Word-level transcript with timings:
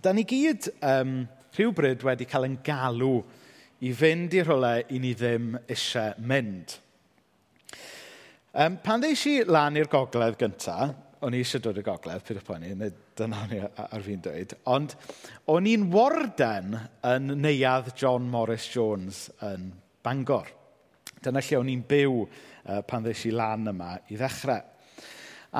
da 0.00 0.12
ni 0.12 0.24
gyd 0.24 0.70
um, 0.80 1.22
rhywbryd 1.52 2.04
wedi 2.06 2.26
cael 2.28 2.46
yn 2.48 2.58
galw 2.64 3.18
i 3.84 3.90
fynd 3.96 4.32
i'r 4.38 4.48
rhywle 4.48 4.72
i 4.94 5.00
ni 5.02 5.12
ddim 5.18 5.52
eisiau 5.66 6.14
mynd. 6.24 6.78
Um, 8.52 8.78
pan 8.84 9.02
ddeis 9.02 9.24
i 9.28 9.34
lan 9.48 9.76
i'r 9.76 9.90
gogledd 9.92 10.38
gyntaf, 10.40 10.94
o'n 11.22 11.36
i 11.36 11.42
eisiau 11.42 11.62
dod 11.64 11.80
i'r 11.80 11.86
gogledd, 11.86 12.24
pyd 12.24 12.40
â 12.40 12.44
poeni, 12.46 12.72
neu 12.78 12.94
dyna 13.18 13.42
ni 13.50 13.60
ar 13.60 14.04
fin 14.04 14.22
dweud, 14.24 14.56
ond 14.72 14.96
o'n 15.52 15.68
i'n 15.68 15.86
warden 15.92 16.76
yn 17.12 17.36
neuadd 17.42 17.92
John 17.98 18.26
Morris 18.32 18.70
Jones 18.72 19.26
yn 19.44 19.68
Bangor. 20.02 20.48
Dyna 21.22 21.44
lle 21.44 21.60
o'n 21.60 21.70
i'n 21.70 21.84
byw 21.88 22.16
uh, 22.24 22.80
pan 22.88 23.04
ddeis 23.04 23.26
i 23.28 23.34
lan 23.36 23.68
yma 23.74 23.92
i 24.08 24.16
ddechrau. 24.16 24.64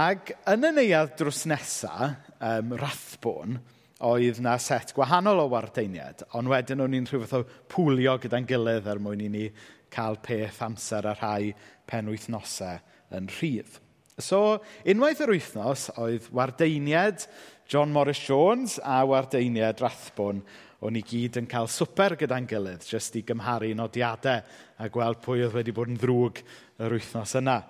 Ac 0.02 0.32
yn 0.48 0.64
y 0.70 0.74
neuadd 0.78 1.14
drws 1.20 1.44
nesaf, 1.52 2.16
um, 2.40 2.74
Rathbone, 2.80 3.60
oedd 4.03 4.41
'na 4.43 4.57
set 4.59 4.93
gwahanol 4.96 5.45
o 5.45 5.46
wardeiniad, 5.53 6.24
ond 6.38 6.51
wedyn 6.51 6.83
o'n 6.84 6.97
i'n 6.98 7.06
rhywbeth 7.09 7.37
o 7.38 7.45
pwlio 7.70 8.16
gyda'n 8.23 8.48
gilydd 8.48 8.91
er 8.91 9.01
mwyn 9.02 9.23
i 9.27 9.30
ni 9.30 9.47
cael 9.93 10.19
peth 10.24 10.62
amser 10.65 11.06
a 11.06 11.15
rhai 11.15 11.52
penwythnosau 11.91 12.80
yn 13.16 13.30
rhydd. 13.38 13.79
So, 14.19 14.60
unwaith 14.88 15.23
yr 15.24 15.33
wythnos 15.33 15.88
oedd 16.01 16.29
wardeiniad 16.34 17.27
John 17.70 17.93
Morris 17.95 18.20
Jones 18.20 18.79
a 18.84 19.01
wardeiniad 19.09 19.80
Rathbwn 19.80 20.43
O'n 20.82 20.96
i 20.98 21.02
gyd 21.06 21.36
yn 21.38 21.46
cael 21.46 21.68
swper 21.70 22.16
gyda'n 22.18 22.46
gilydd, 22.50 22.82
jyst 22.90 23.14
i 23.14 23.23
gymharu 23.27 23.68
nodiadau 23.78 24.40
a 24.82 24.88
gweld 24.90 25.20
pwy 25.23 25.45
oedd 25.45 25.54
wedi 25.54 25.74
bod 25.77 25.92
yn 25.92 25.98
ddrwg 26.00 26.40
yr 26.82 26.96
wythnos 26.96 27.36
yna. 27.38 27.60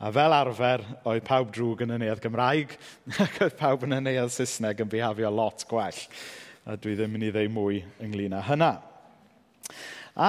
A 0.00 0.12
fel 0.14 0.36
arfer, 0.36 0.84
oedd 1.02 1.24
pawb 1.26 1.50
drwg 1.52 1.82
yn 1.84 1.96
y 1.96 1.98
neuadd 2.04 2.22
Gymraeg 2.22 2.76
ac 3.24 3.40
oedd 3.42 3.56
pawb 3.58 3.88
yn 3.88 3.96
y 3.96 4.00
neuadd 4.04 4.30
Saesneg 4.36 4.84
yn 4.84 4.92
bihafio 4.92 5.32
lot 5.34 5.66
gwell. 5.68 5.98
A 6.62 6.76
dwi 6.78 6.94
ddim 6.94 7.10
yn 7.10 7.16
mynd 7.16 7.26
i 7.26 7.32
ddeu 7.34 7.50
mwy 7.52 7.80
ynglyn 8.06 8.38
â 8.38 8.44
hynna. 8.46 8.70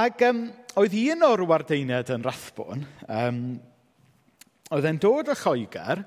Ac 0.02 0.24
um, 0.26 0.46
oedd 0.82 0.96
un 0.98 1.26
o'r 1.28 1.44
wardeiniad 1.50 2.10
yn 2.16 2.26
Rathbwn, 2.26 2.88
um, 3.06 3.42
oedd 4.72 4.88
e'n 4.90 5.02
dod 5.04 5.30
o 5.30 5.36
Lloegr, 5.44 6.02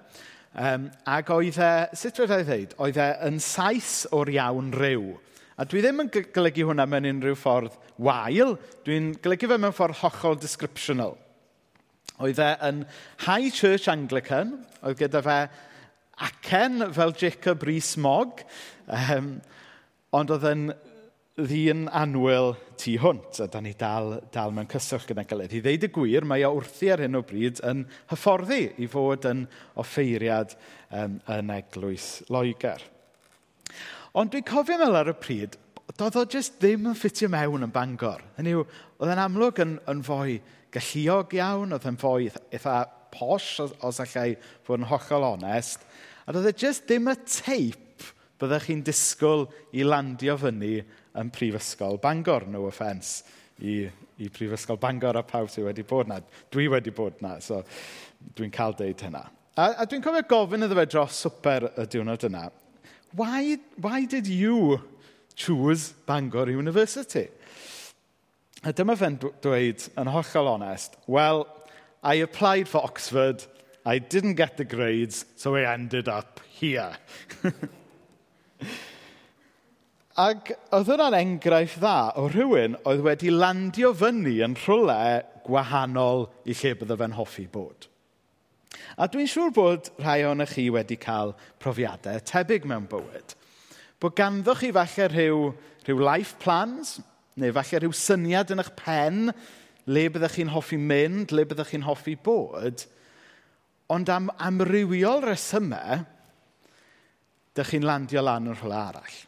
um, 0.59 0.89
ac 1.14 1.31
oedd 1.34 1.61
e, 1.62 1.70
sut 1.98 2.19
wedi 2.22 2.41
ei 2.41 2.47
ddweud, 2.48 2.77
oedd 2.83 3.00
e 3.03 3.09
yn 3.28 3.39
saes 3.42 4.00
o'r 4.14 4.34
iawn 4.34 4.75
ryw. 4.75 5.14
A 5.55 5.66
dwi 5.70 5.84
ddim 5.84 6.02
yn 6.02 6.10
golygu 6.34 6.64
hwnna 6.66 6.86
mewn 6.91 7.06
unrhyw 7.12 7.36
ffordd 7.38 7.77
wael. 8.02 8.56
Dwi'n 8.86 9.12
golygu 9.22 9.50
fe 9.50 9.58
mewn 9.60 9.77
ffordd 9.77 10.00
hollol 10.00 10.41
descriptional. 10.42 11.14
Oedd 12.22 12.41
e 12.42 12.48
yn 12.66 12.83
High 13.27 13.52
Church 13.55 13.86
Anglican, 13.91 14.56
oedd 14.82 14.98
gyda 14.98 15.22
fe 15.22 15.38
acen 16.27 16.88
fel 16.94 17.14
Jacob 17.19 17.62
Rees-Mogg, 17.66 18.42
um, 18.86 19.30
ond 20.14 20.34
oedd 20.34 20.47
yn 20.50 20.64
ddyn 21.34 21.88
anwyl 21.91 22.52
tu 22.78 22.94
hwnt, 23.02 23.41
a 23.42 23.48
da 23.50 23.62
ni 23.62 23.72
dal, 23.78 24.20
dal 24.34 24.55
mewn 24.55 24.70
cyswllt 24.70 25.08
gyda'n 25.10 25.27
gilydd. 25.30 25.55
I 25.58 25.62
ddeud 25.64 25.86
y 25.88 25.91
gwir, 25.94 26.27
mae 26.30 26.47
o 26.47 26.52
wrthi 26.60 26.92
ar 26.94 27.02
hyn 27.02 27.19
o 27.19 27.22
bryd 27.27 27.62
yn 27.66 27.82
hyfforddi 28.12 28.60
i 28.78 28.91
fod 28.91 29.27
yn 29.30 29.47
offeiriad 29.82 30.55
um, 30.91 31.19
yn 31.34 31.55
eglwys 31.56 32.08
Loegr. 32.30 32.82
Ond 34.15 34.31
dwi'n 34.31 34.45
cofio 34.47 34.77
meddwl 34.79 35.01
ar 35.01 35.09
y 35.11 35.12
pryd, 35.19 35.57
doedd 35.98 36.17
o 36.20 36.23
jyst 36.31 36.61
ddim 36.62 36.84
yn 36.87 36.95
ffitio 36.95 37.27
mewn 37.33 37.67
yn 37.67 37.73
Bangor. 37.75 38.21
Hynny 38.37 38.53
yw, 38.55 38.62
oedd 39.01 39.11
e'n 39.11 39.23
amlwg 39.25 39.59
yn, 39.65 39.73
yn 39.91 40.05
fwy 40.06 40.37
galluog 40.75 41.34
iawn, 41.34 41.75
oedd 41.75 41.89
e'n 41.91 41.98
fwy 41.98 42.29
eitha 42.31 42.77
posh, 43.15 43.56
os, 43.65 43.75
os 43.83 44.01
allai 44.05 44.37
fod 44.67 44.79
yn 44.79 44.89
hollol 44.93 45.29
onest. 45.33 45.83
A 46.27 46.34
doedd 46.34 46.47
e 46.53 46.55
jyst 46.62 46.87
ddim 46.87 47.11
y 47.11 47.17
teip 47.27 48.06
byddech 48.39 48.71
chi'n 48.71 48.87
disgwyl 48.87 49.48
i 49.75 49.83
landio 49.83 50.39
fyny 50.39 50.73
yn 51.19 51.34
Prifysgol 51.34 51.99
Bangor, 52.03 52.47
no 52.47 52.69
offence 52.71 53.25
i, 53.67 53.81
i 54.23 54.31
Prifysgol 54.31 54.78
Bangor 54.83 55.19
a 55.19 55.27
pawb 55.27 55.51
sydd 55.51 55.67
wedi 55.73 55.83
bod 55.91 56.11
na. 56.11 56.23
Dwi 56.55 56.71
wedi 56.71 56.95
bod 56.95 57.19
na, 57.23 57.41
so 57.43 57.65
dwi'n 58.38 58.55
cael 58.55 58.78
deud 58.78 59.09
hynna. 59.09 59.27
A, 59.59 59.72
a 59.75 59.87
dwi'n 59.91 60.06
cofio 60.06 60.22
gofyn 60.31 60.67
iddo 60.67 60.78
fe 60.78 60.91
dros 60.91 61.25
swper 61.27 61.72
y 61.75 61.91
diwrnod 61.91 62.31
yna 62.31 62.50
why, 63.16 63.58
why 63.80 64.04
did 64.04 64.26
you 64.26 64.80
choose 65.34 65.92
Bangor 66.06 66.50
University? 66.50 67.28
A 68.64 68.72
dyma 68.72 68.97
fe'n 68.97 69.19
dweud 69.20 69.82
yn 70.00 70.08
hollol 70.08 70.48
onest, 70.54 70.97
well, 71.06 71.47
I 72.02 72.14
applied 72.25 72.69
for 72.69 72.82
Oxford, 72.84 73.44
I 73.84 73.98
didn't 73.98 74.34
get 74.34 74.56
the 74.56 74.64
grades, 74.64 75.26
so 75.36 75.54
I 75.54 75.70
ended 75.72 76.08
up 76.08 76.41
here. 76.48 76.97
Ac 80.14 80.52
oedd 80.70 80.88
hwnna'n 80.88 81.16
enghraifft 81.19 81.81
dda 81.82 82.14
o 82.22 82.28
rhywun 82.31 82.76
oedd 82.86 83.02
wedi 83.02 83.32
landio 83.34 83.91
fyny 83.98 84.36
yn 84.46 84.54
rhywle 84.62 85.25
gwahanol 85.44 86.28
i 86.46 86.54
lle 86.54 86.72
bydde 86.78 86.96
fe'n 87.00 87.16
hoffi 87.19 87.46
bod. 87.50 87.88
A 88.94 89.09
dwi'n 89.10 89.27
siŵr 89.27 89.50
bod 89.55 89.88
rhai 89.99 90.22
ohonoch 90.22 90.53
chi 90.55 90.69
wedi 90.71 90.97
cael 91.00 91.32
profiadau 91.62 92.21
tebyg 92.22 92.66
mewn 92.71 92.87
bywyd. 92.91 93.34
Bod 93.99 94.15
ganddo 94.15 94.55
chi 94.55 94.71
falle 94.75 95.09
rhyw, 95.10 95.41
rhyw 95.87 96.03
life 96.05 96.38
plans, 96.43 97.00
neu 97.41 97.55
falle 97.56 97.81
rhyw 97.82 97.94
syniad 97.99 98.53
yn 98.55 98.62
eich 98.62 98.71
pen, 98.78 99.32
le 99.91 100.05
byddwch 100.15 100.38
chi'n 100.38 100.53
hoffi 100.55 100.78
mynd, 100.78 101.34
le 101.34 101.47
byddwch 101.49 101.75
chi'n 101.75 101.87
hoffi 101.88 102.15
bod, 102.15 102.87
ond 103.91 104.10
am 104.15 104.31
amrywiol 104.38 105.25
resymau, 105.26 106.05
dych 107.55 107.75
chi'n 107.75 107.87
landio 107.87 108.22
lan 108.22 108.47
yn 108.50 108.59
rhywle 108.61 108.78
arall. 108.78 109.19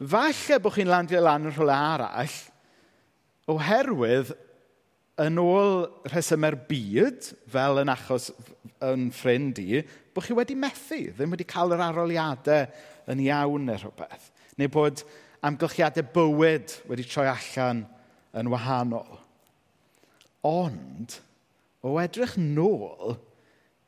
Falle 0.00 0.60
bod 0.64 0.78
chi'n 0.78 0.92
landio 0.92 1.20
lan 1.20 1.50
yn 1.50 1.54
rhywle 1.54 1.76
arall 1.76 2.40
oherwydd 3.52 4.32
yn 5.22 5.40
ôl 5.40 5.86
rhesymau'r 6.10 6.58
byd, 6.68 7.30
fel 7.48 7.80
yn 7.80 7.92
achos 7.92 8.30
yn 8.84 9.08
ffrind 9.16 9.60
i, 9.62 9.80
bod 10.12 10.26
chi 10.26 10.36
wedi 10.36 10.56
methu, 10.58 10.98
ddim 11.16 11.32
wedi 11.32 11.46
cael 11.48 11.72
yr 11.76 11.84
aroliadau 11.86 12.66
yn 13.12 13.22
iawn 13.24 13.64
neu 13.68 13.80
rhywbeth. 13.80 14.28
Neu 14.60 14.72
bod 14.72 15.04
amgylchiadau 15.46 16.04
bywyd 16.12 16.74
wedi 16.90 17.06
troi 17.08 17.28
allan 17.30 17.84
yn 18.36 18.50
wahanol. 18.52 19.22
Ond, 20.46 21.16
o 21.80 21.96
edrych 22.02 22.36
nôl, 22.40 23.16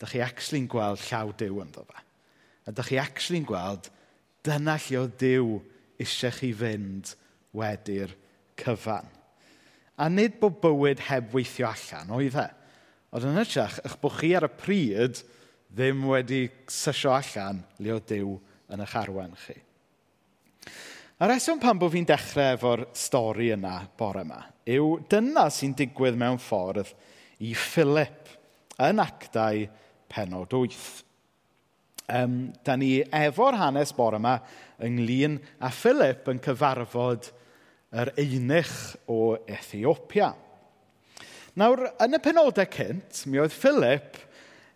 da 0.00 0.08
chi 0.08 0.22
actually'n 0.24 0.68
gweld 0.70 1.04
llaw 1.10 1.34
Dyw 1.36 1.60
ynddo 1.64 1.84
fe. 1.84 2.04
A 2.68 2.72
da 2.72 2.84
chi 2.86 2.98
actually'n 3.00 3.46
gweld 3.48 3.90
dyna 4.46 4.78
lle 4.80 5.02
o 5.02 5.06
Dyw 5.20 5.54
eisiau 6.00 6.34
chi 6.38 6.52
fynd 6.56 7.12
wedi'r 7.58 8.14
cyfan. 8.60 9.17
A 9.98 10.06
nid 10.12 10.38
bod 10.38 10.60
bywyd 10.62 11.02
heb 11.08 11.32
weithio 11.34 11.68
allan, 11.72 12.12
oedd 12.14 12.38
e? 12.38 12.46
Ond 13.14 13.24
yn 13.24 13.40
hytrach, 13.40 13.80
eich 13.82 13.96
bod 14.02 14.14
chi 14.18 14.34
ar 14.36 14.46
y 14.46 14.50
pryd 14.60 15.22
ddim 15.74 16.04
wedi 16.08 16.44
sysio 16.70 17.14
allan 17.16 17.62
le 17.82 17.96
o 17.96 17.98
Dyw 17.98 18.36
yn 18.74 18.84
eich 18.84 18.94
arwen 19.00 19.34
chi. 19.46 19.56
A 21.18 21.26
reswm 21.26 21.58
pan 21.58 21.80
bod 21.80 21.90
fi'n 21.96 22.06
dechrau 22.06 22.54
efo'r 22.54 22.84
stori 22.94 23.48
yna 23.50 23.80
bore 23.98 24.22
yma 24.22 24.38
yw 24.68 24.98
dyna 25.10 25.48
sy'n 25.50 25.74
digwydd 25.74 26.18
mewn 26.20 26.38
ffordd 26.38 26.92
i 27.42 27.54
Philip 27.58 28.30
yn 28.86 29.02
actau 29.02 29.64
penod 30.12 30.54
8. 30.54 30.76
Um, 32.20 32.36
da 32.64 32.76
ni 32.78 33.00
efo'r 33.02 33.58
hanes 33.58 33.90
bore 33.96 34.20
yma 34.20 34.36
ynglyn 34.84 35.40
â 35.58 35.72
Philip 35.74 36.30
yn 36.30 36.40
cyfarfod 36.44 37.32
yr 37.92 38.12
einich 38.20 38.74
o 39.08 39.36
Ethiopia. 39.48 40.32
Nawr, 41.58 41.88
yn 42.04 42.14
y 42.14 42.20
penodau 42.22 42.68
cynt, 42.70 43.24
mi 43.26 43.40
oedd 43.42 43.54
Philip 43.54 44.18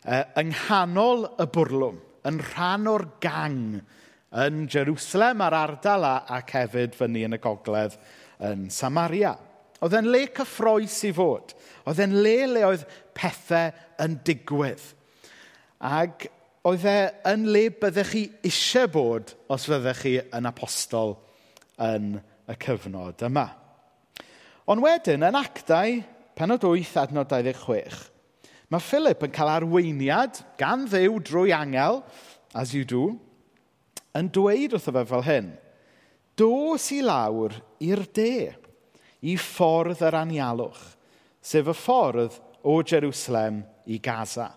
eh, 0.09 0.25
yng 0.41 0.51
nghanol 0.55 1.29
y 1.41 1.47
bwrlwm, 1.53 2.01
yn 2.27 2.41
rhan 2.49 2.89
o'r 2.91 3.07
gang 3.23 3.77
yn 4.43 4.65
Jerusalem 4.73 5.45
a'r 5.45 5.59
ardal 5.59 6.07
a, 6.09 6.15
ac 6.39 6.55
hefyd 6.57 6.97
fyny 6.97 7.27
yn 7.29 7.37
y 7.37 7.41
gogledd 7.43 7.99
yn 8.49 8.67
Samaria. 8.73 9.37
Oedd 9.83 9.99
e'n 9.99 10.11
le 10.15 10.25
cyffroes 10.33 10.97
i 11.07 11.13
fod. 11.15 11.53
Oedd 11.91 12.01
e'n 12.03 12.17
le 12.25 12.37
le 12.49 12.67
oedd 12.71 12.87
pethau 13.19 13.75
yn 14.03 14.17
digwydd. 14.25 14.83
Ac 15.83 16.29
oedd 16.67 16.87
e 16.89 16.99
yn 17.29 17.49
le 17.53 17.67
byddech 17.75 18.13
chi 18.15 18.27
eisiau 18.47 18.89
bod 18.95 19.35
os 19.53 19.67
fyddech 19.69 20.05
chi 20.07 20.19
yn 20.23 20.49
apostol 20.49 21.17
yn 21.83 22.15
Samaria 22.15 22.32
y 22.51 22.57
cyfnod 22.63 23.23
yma. 23.27 23.47
Ond 24.71 24.83
wedyn, 24.85 25.25
yn 25.27 25.39
actau, 25.39 25.99
penod 26.39 26.65
8, 26.67 26.95
adnod 27.03 27.31
26, 27.31 28.07
mae 28.73 28.83
Philip 28.83 29.27
yn 29.27 29.35
cael 29.35 29.51
arweiniad 29.53 30.41
gan 30.61 30.87
ddew 30.89 31.19
drwy 31.27 31.53
angel, 31.57 32.01
as 32.55 32.73
you 32.77 32.87
do, 32.89 33.11
yn 34.17 34.31
dweud 34.33 34.77
wrtho 34.77 34.95
fe 34.95 35.05
fel 35.09 35.27
hyn, 35.27 35.53
dos 36.39 36.89
i 36.95 37.03
lawr 37.05 37.55
i'r 37.85 38.05
de, 38.17 38.53
i 39.23 39.37
ffordd 39.39 40.03
yr 40.03 40.19
anialwch, 40.23 40.81
sef 41.43 41.71
y 41.71 41.77
ffordd 41.77 42.39
o 42.63 42.79
Jerusalem 42.87 43.63
i 43.91 43.99
Gaza. 44.03 44.51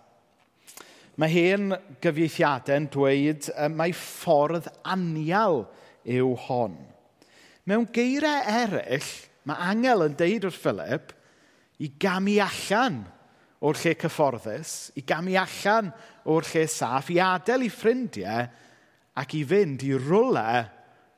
Mae 1.16 1.32
hen 1.32 1.72
gyfieithiadau'n 2.04 2.90
dweud, 2.92 3.48
mae 3.72 3.94
ffordd 3.96 4.68
anial 4.84 5.64
yw 6.04 6.34
hon. 6.48 6.76
Mewn 7.66 7.88
geiriau 7.90 8.46
eraill, 8.46 9.08
mae 9.50 9.72
angel 9.72 10.06
yn 10.06 10.18
deud 10.18 10.46
wrth 10.46 10.62
Philip 10.62 11.14
i 11.82 11.90
gamu 12.02 12.36
allan 12.44 13.00
o'r 13.66 13.80
lle 13.82 13.96
cyfforddus, 13.98 14.74
i 15.00 15.02
gamu 15.08 15.34
allan 15.40 15.90
o'r 16.30 16.46
lle 16.52 16.66
saff, 16.70 17.10
i 17.10 17.18
adael 17.24 17.66
i 17.66 17.72
ffrindiau 17.74 18.46
ac 19.18 19.34
i 19.38 19.42
fynd 19.48 19.86
i 19.88 19.96
rwle 19.98 20.50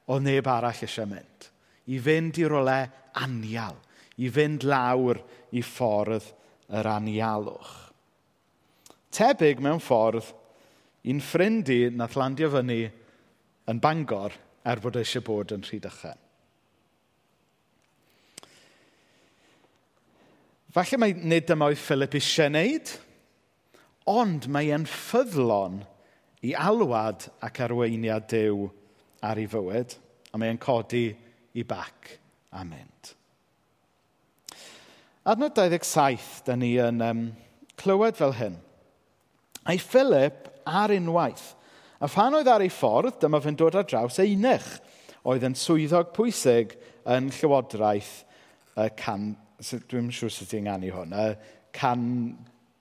o 0.07 0.19
neb 0.23 0.47
arall 0.47 0.85
eisiau 0.85 1.09
mynd. 1.09 1.49
I 1.91 1.99
fynd 2.03 2.39
i 2.39 2.45
rwle 2.47 2.77
anial, 3.19 3.75
i 4.23 4.29
fynd 4.31 4.63
lawr 4.67 5.19
i 5.51 5.63
ffordd 5.63 6.29
yr 6.77 6.89
anialwch. 6.91 7.73
Tebyg 9.17 9.59
mewn 9.63 9.81
ffordd, 9.83 10.31
un 11.07 11.19
ffrind 11.23 11.71
i 11.73 11.81
nath 11.91 12.15
landio 12.19 12.51
fyny 12.53 12.79
yn 13.67 13.83
Bangor 13.83 14.35
er 14.67 14.83
bod 14.83 14.99
e 14.99 15.03
eisiau 15.03 15.27
bod 15.27 15.51
yn 15.55 15.67
Rhydychen. 15.67 16.26
Falle 20.77 20.97
mai 21.01 21.15
nid 21.17 21.47
dyma 21.49 21.71
oedd 21.71 21.79
Philip 21.81 22.15
eisiau 22.19 22.51
wneud, 22.51 22.89
ond 24.13 24.43
mae 24.53 24.67
e'n 24.75 24.83
ffyddlon 24.85 25.79
i 26.45 26.51
alwad 26.53 27.23
ac 27.41 27.63
arweiniad 27.65 28.27
Duw 28.29 28.67
ar 29.25 29.41
ei 29.41 29.47
fywyd, 29.49 29.95
a 30.29 30.37
mae 30.37 30.51
e'n 30.53 30.59
codi 30.61 31.07
i 31.57 31.63
bac 31.65 32.11
a 32.53 32.61
mynd. 32.61 33.09
Adnod 35.25 35.57
27, 35.57 36.45
da 36.45 36.59
ni 36.61 36.75
yn 36.77 37.01
um, 37.07 37.25
clywed 37.81 38.21
fel 38.21 38.37
hyn. 38.37 38.61
A'i 39.65 39.81
Philip 39.81 40.45
ar 40.69 40.93
unwaith, 40.93 41.55
a 41.97 42.05
phan 42.05 42.37
oedd 42.37 42.53
ar 42.53 42.61
ei 42.61 42.69
ffordd, 42.69 43.17
dyma 43.25 43.41
fy'n 43.41 43.57
dod 43.57 43.81
ar 43.81 43.89
draws 43.89 44.21
einech, 44.21 44.69
oedd 45.25 45.49
yn 45.49 45.57
swyddog 45.57 46.13
pwysig 46.13 46.77
yn 47.09 47.33
llywodraeth 47.33 48.13
y 48.77 48.91
can, 49.01 49.31
dwi'n 49.57 50.11
siŵr 50.13 50.33
sut 50.33 50.51
ti'n 50.51 50.69
anu 50.69 50.91
hwn, 50.93 51.13
y 51.17 51.27
can 51.73 52.03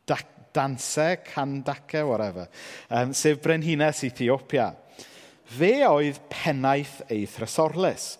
da, 0.06 0.18
danse, 0.52 1.18
can 1.24 1.62
dace, 1.64 2.02
whatever, 2.04 2.48
um, 2.90 3.12
sef 3.12 3.42
Brenhines 3.42 4.04
Ethiopia. 4.04 4.72
Fe 5.46 5.86
oedd 5.86 6.18
pennaeth 6.32 7.02
ei 7.12 7.26
thrysorlus. 7.30 8.16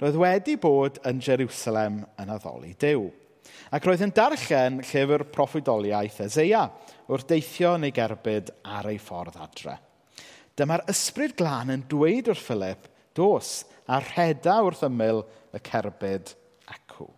Roedd 0.00 0.18
wedi 0.20 0.56
bod 0.60 0.98
yn 1.08 1.22
Jerusalem 1.24 2.02
yn 2.20 2.32
addoli 2.32 2.74
Dyw. 2.76 3.06
Ac 3.72 3.86
roedd 3.86 4.04
yn 4.04 4.12
darllen 4.14 4.80
llyfr 4.84 5.24
proffwydoliaeth 5.32 6.20
Ezeia 6.26 6.66
wrth 7.08 7.28
deithio 7.30 7.76
neu 7.80 7.94
gerbyd 7.94 8.52
ar 8.76 8.90
ei 8.90 8.98
ffordd 9.02 9.38
adre. 9.40 9.78
Dyma'r 10.56 10.84
ysbryd 10.92 11.36
glân 11.38 11.72
yn 11.74 11.86
dweud 11.88 12.28
wrth 12.32 12.44
Philip, 12.44 12.86
dos, 13.16 13.62
a 13.88 14.00
rheda 14.02 14.58
wrth 14.64 14.84
ymyl 14.86 15.22
y 15.54 15.62
cerbyd 15.64 16.34
acw. 16.72 17.08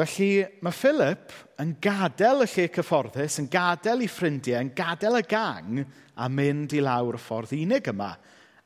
Felly 0.00 0.46
mae 0.64 0.72
Philip 0.72 1.32
yn 1.60 1.74
gadael 1.82 2.46
y 2.46 2.48
lle 2.48 2.62
cyfforddus, 2.72 3.34
yn 3.42 3.50
gadael 3.52 4.00
ei 4.00 4.08
ffrindiau, 4.08 4.62
yn 4.64 4.70
gadael 4.72 5.18
y 5.18 5.24
gang 5.28 5.82
a 6.16 6.28
mynd 6.32 6.72
i 6.72 6.80
lawr 6.80 7.18
y 7.18 7.20
ffordd 7.20 7.52
unig 7.58 7.90
yma. 7.92 8.14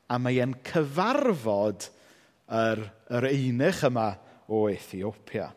A 0.07 0.19
mae 0.21 0.39
e'n 0.39 0.53
cyfarfod 0.63 1.89
yr, 2.55 2.85
yr 3.17 3.27
einych 3.33 3.83
yma 3.89 4.07
o 4.47 4.61
Ethiopia. 4.71 5.49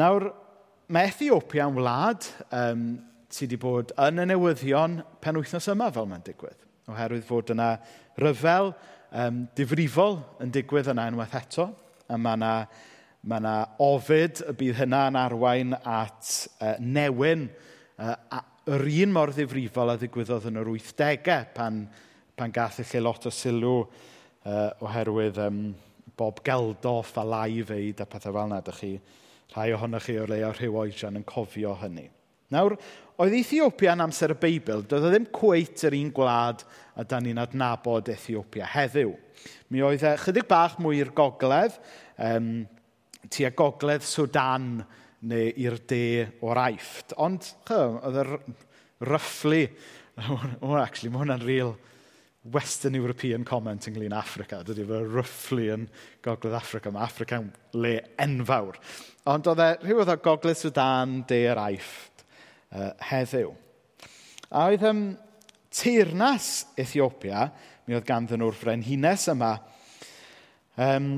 Nawr, 0.00 0.30
mae 0.88 1.10
Ethiopia 1.12 1.68
yn 1.68 1.76
wlad 1.76 2.32
um, 2.48 2.88
sydd 3.28 3.50
wedi 3.52 3.60
bod 3.60 3.92
yn 4.00 4.24
y 4.24 4.28
newyddion 4.30 5.00
penwythnos 5.20 5.68
yma 5.74 5.90
fel 5.92 6.08
mae'n 6.08 6.24
digwydd. 6.24 6.62
Oherwydd 6.88 7.28
fod 7.28 7.52
yna 7.52 7.74
ryfel 8.22 8.72
um, 9.12 9.44
difrifol 9.58 10.22
yn 10.40 10.56
digwydd 10.56 10.88
yna 10.94 11.10
unwaith 11.12 11.36
eto. 11.36 11.68
A 12.08 12.16
mae 12.16 12.40
yna 12.40 12.52
Mae 13.26 13.42
yna 13.42 13.54
ofid 13.82 14.44
y 14.46 14.54
bydd 14.60 14.76
hynna'n 14.78 15.18
arwain 15.18 15.74
at 15.74 16.28
uh, 16.62 16.76
newyn 16.78 17.48
uh, 17.98 18.14
yr 18.70 18.84
un 19.02 19.14
mor 19.14 19.32
ddifrifol 19.34 19.90
a 19.90 19.96
ddigwyddodd 19.98 20.46
yn 20.50 20.60
yr 20.60 20.70
80au 20.70 21.48
pan, 21.56 21.80
pan 22.38 22.54
gath 22.54 22.78
y 22.84 22.86
lle 22.92 23.02
lot 23.08 23.26
o 23.26 23.32
sylw 23.34 23.72
uh, 23.80 24.70
oherwydd 24.86 25.40
um, 25.48 25.62
Bob 26.18 26.44
Geldof 26.46 27.16
a 27.18 27.24
lai 27.26 27.64
feid 27.66 28.02
a 28.02 28.06
pethau 28.06 28.36
fel 28.36 28.46
yna. 28.46 28.62
Dych 28.66 28.80
chi, 28.84 28.92
rhai 29.56 29.72
ohonoch 29.74 30.06
chi 30.06 30.18
o'r 30.22 30.30
leia 30.30 30.52
rhyw 30.54 30.78
oedran 30.84 31.18
yn 31.18 31.26
cofio 31.26 31.74
hynny. 31.82 32.06
Nawr, 32.54 32.78
oedd 33.20 33.34
Ethiopia 33.36 33.92
yn 33.96 34.06
amser 34.06 34.32
y 34.32 34.38
Beibl, 34.40 34.86
doedd 34.88 35.04
o 35.04 35.12
ddim 35.12 35.26
cweit 35.34 35.82
yr 35.84 35.98
un 35.98 36.14
gwlad 36.14 36.62
a 36.96 37.04
da 37.04 37.18
ni'n 37.20 37.40
adnabod 37.42 38.08
Ethiopia 38.14 38.68
heddiw. 38.72 39.12
Mi 39.74 39.82
oedd 39.84 40.06
e 40.06 40.14
chydig 40.22 40.46
bach 40.48 40.78
mwy 40.80 41.02
i'r 41.02 41.12
gogledd, 41.16 41.76
um, 42.24 42.52
tua 43.26 43.50
gogledd 43.56 44.06
Sudan 44.06 44.78
neu 45.28 45.50
i'r 45.58 45.78
de 45.90 46.02
o'r 46.46 46.60
aifft. 46.68 47.14
Ond, 47.18 47.46
oedd 47.74 48.18
yr 48.22 48.32
rufflu, 49.08 49.64
oh, 50.28 50.74
actually, 50.78 51.10
mae 51.12 51.24
hwnna'n 51.24 51.46
real 51.46 51.74
Western 52.48 52.96
European 52.96 53.44
comment 53.46 53.88
ynglyn 53.90 54.14
Africa. 54.16 54.62
Dydy 54.64 54.86
fe 54.88 55.00
rufflu 55.04 55.68
yn 55.74 55.86
gogledd 56.24 56.56
Africa. 56.56 56.92
Mae 56.94 57.04
Africa'n 57.04 57.48
le 57.76 57.96
enfawr. 58.22 58.78
Ond 59.28 59.50
oedd 59.50 59.64
e 59.64 59.70
rhywbeth 59.82 60.14
o 60.14 60.18
gogledd 60.24 60.60
Sudan, 60.60 61.18
de 61.28 61.42
yr 61.50 61.60
aifft, 61.60 62.24
uh, 62.72 62.92
heddiw. 63.10 63.50
A 64.48 64.68
oedd 64.70 64.86
um, 64.88 65.02
teirnas 65.74 66.68
Ethiopia, 66.78 67.50
mi 67.84 67.98
oedd 67.98 68.06
ganddyn 68.08 68.40
nhw'r 68.40 68.56
frenhines 68.56 69.26
yma, 69.34 69.52
um, 70.78 71.12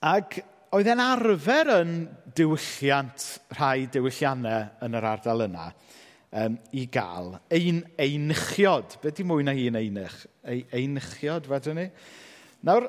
Ac 0.00 0.38
oedd 0.76 0.90
e'n 0.90 1.02
arfer 1.02 1.70
yn 1.80 1.94
diwylliant, 2.38 3.26
rhai 3.56 3.88
diwylliannau 3.90 4.84
yn 4.86 4.96
yr 4.98 5.06
ardal 5.12 5.44
yna 5.48 5.70
um, 6.30 6.58
i 6.76 6.86
gael. 6.92 7.34
Ein, 7.50 7.82
einchiod. 7.98 8.98
Be 9.02 9.12
di 9.14 9.26
mwy 9.26 9.46
na 9.46 9.54
hi'n 9.56 9.78
einich? 9.80 10.18
Ei, 10.46 10.62
einchiod, 10.76 11.48
fedrwn 11.50 11.80
ni? 11.80 11.86
Nawr, 12.66 12.86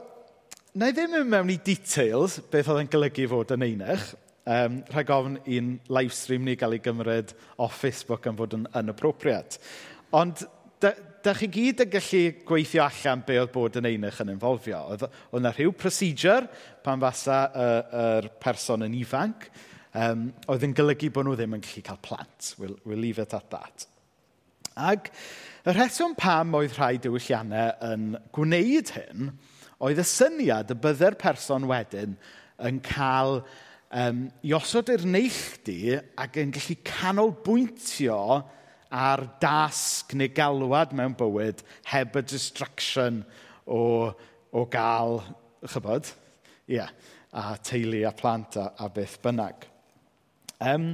na 0.77 0.91
i 0.91 0.95
ddim 0.95 1.17
yn 1.21 1.31
mewn 1.31 1.53
i 1.53 1.57
details 1.63 2.37
beth 2.51 2.69
oedd 2.71 2.83
yn 2.85 2.91
golygu 2.91 3.27
fod 3.31 3.55
yn 3.57 3.65
einich. 3.65 4.11
Um, 4.51 4.79
rhaid 4.89 5.09
gofyn 5.09 5.37
i'n 5.53 5.75
livestream 5.93 6.45
ni 6.45 6.55
gael 6.57 6.77
ei 6.77 6.81
gymryd 6.85 7.33
off 7.61 7.81
Facebook 7.81 8.25
yn 8.29 8.37
fod 8.37 8.55
yn, 8.57 8.69
inappropriate. 8.77 9.61
Ond 10.17 10.45
da 11.25 11.33
chi 11.37 11.47
gyd 11.51 11.83
yn 11.85 11.91
gallu 11.91 12.21
gweithio 12.47 12.83
allan 12.85 13.21
be 13.27 13.37
oedd 13.41 13.51
bod 13.53 13.77
yn 13.79 13.87
einach 13.89 14.21
yn 14.23 14.33
involfio. 14.33 14.79
Oedd, 14.93 15.05
yna 15.37 15.51
rhyw 15.53 15.73
procedure 15.77 16.49
pan 16.85 17.01
fasa 17.03 17.43
yr 17.51 18.27
uh, 18.29 18.33
person 18.41 18.85
yn 18.87 18.97
ifanc, 18.97 19.47
um, 19.97 20.27
oedd 20.51 20.65
yn 20.67 20.75
golygu 20.77 21.11
bod 21.13 21.27
nhw 21.27 21.37
ddim 21.39 21.57
yn 21.57 21.63
gallu 21.65 21.85
cael 21.87 22.01
plant. 22.05 22.51
We'll, 22.59 22.77
we'll 22.85 23.01
leave 23.01 23.21
it 23.21 23.35
at 23.37 23.49
that. 23.53 23.87
Ac 24.79 25.11
y 25.67 25.75
rheswm 25.75 26.15
pam 26.17 26.55
oedd 26.57 26.77
rhai 26.77 26.95
diwylliannau 27.01 27.73
yn 27.91 28.07
gwneud 28.33 28.93
hyn, 28.95 29.33
oedd 29.81 30.01
y 30.01 30.07
syniad 30.07 30.71
y 30.73 30.77
byddai'r 30.81 31.17
person 31.21 31.67
wedyn 31.69 32.15
yn 32.61 32.79
cael 32.85 33.41
um, 33.97 34.25
i 34.45 34.53
osod 34.57 34.89
i'r 34.93 35.05
neilltu 35.05 35.99
ac 36.21 36.39
yn 36.41 36.53
gallu 36.55 36.77
canolbwyntio 36.87 38.17
a'r 38.91 39.23
dasg 39.39 40.11
neu 40.19 40.31
galwad 40.35 40.91
mewn 40.97 41.15
bywyd 41.17 41.63
heb 41.93 42.17
y 42.19 42.23
distraction 42.27 43.21
o, 43.65 44.11
o 44.51 44.65
gael, 44.71 45.21
chybod? 45.63 46.11
Ie, 46.67 46.81
yeah, 46.81 46.91
a 47.31 47.55
teulu 47.63 48.03
a 48.07 48.11
plant 48.15 48.57
a, 48.59 48.71
a 48.79 48.89
beth 48.91 49.17
bynnag. 49.23 49.67
Um, 50.61 50.91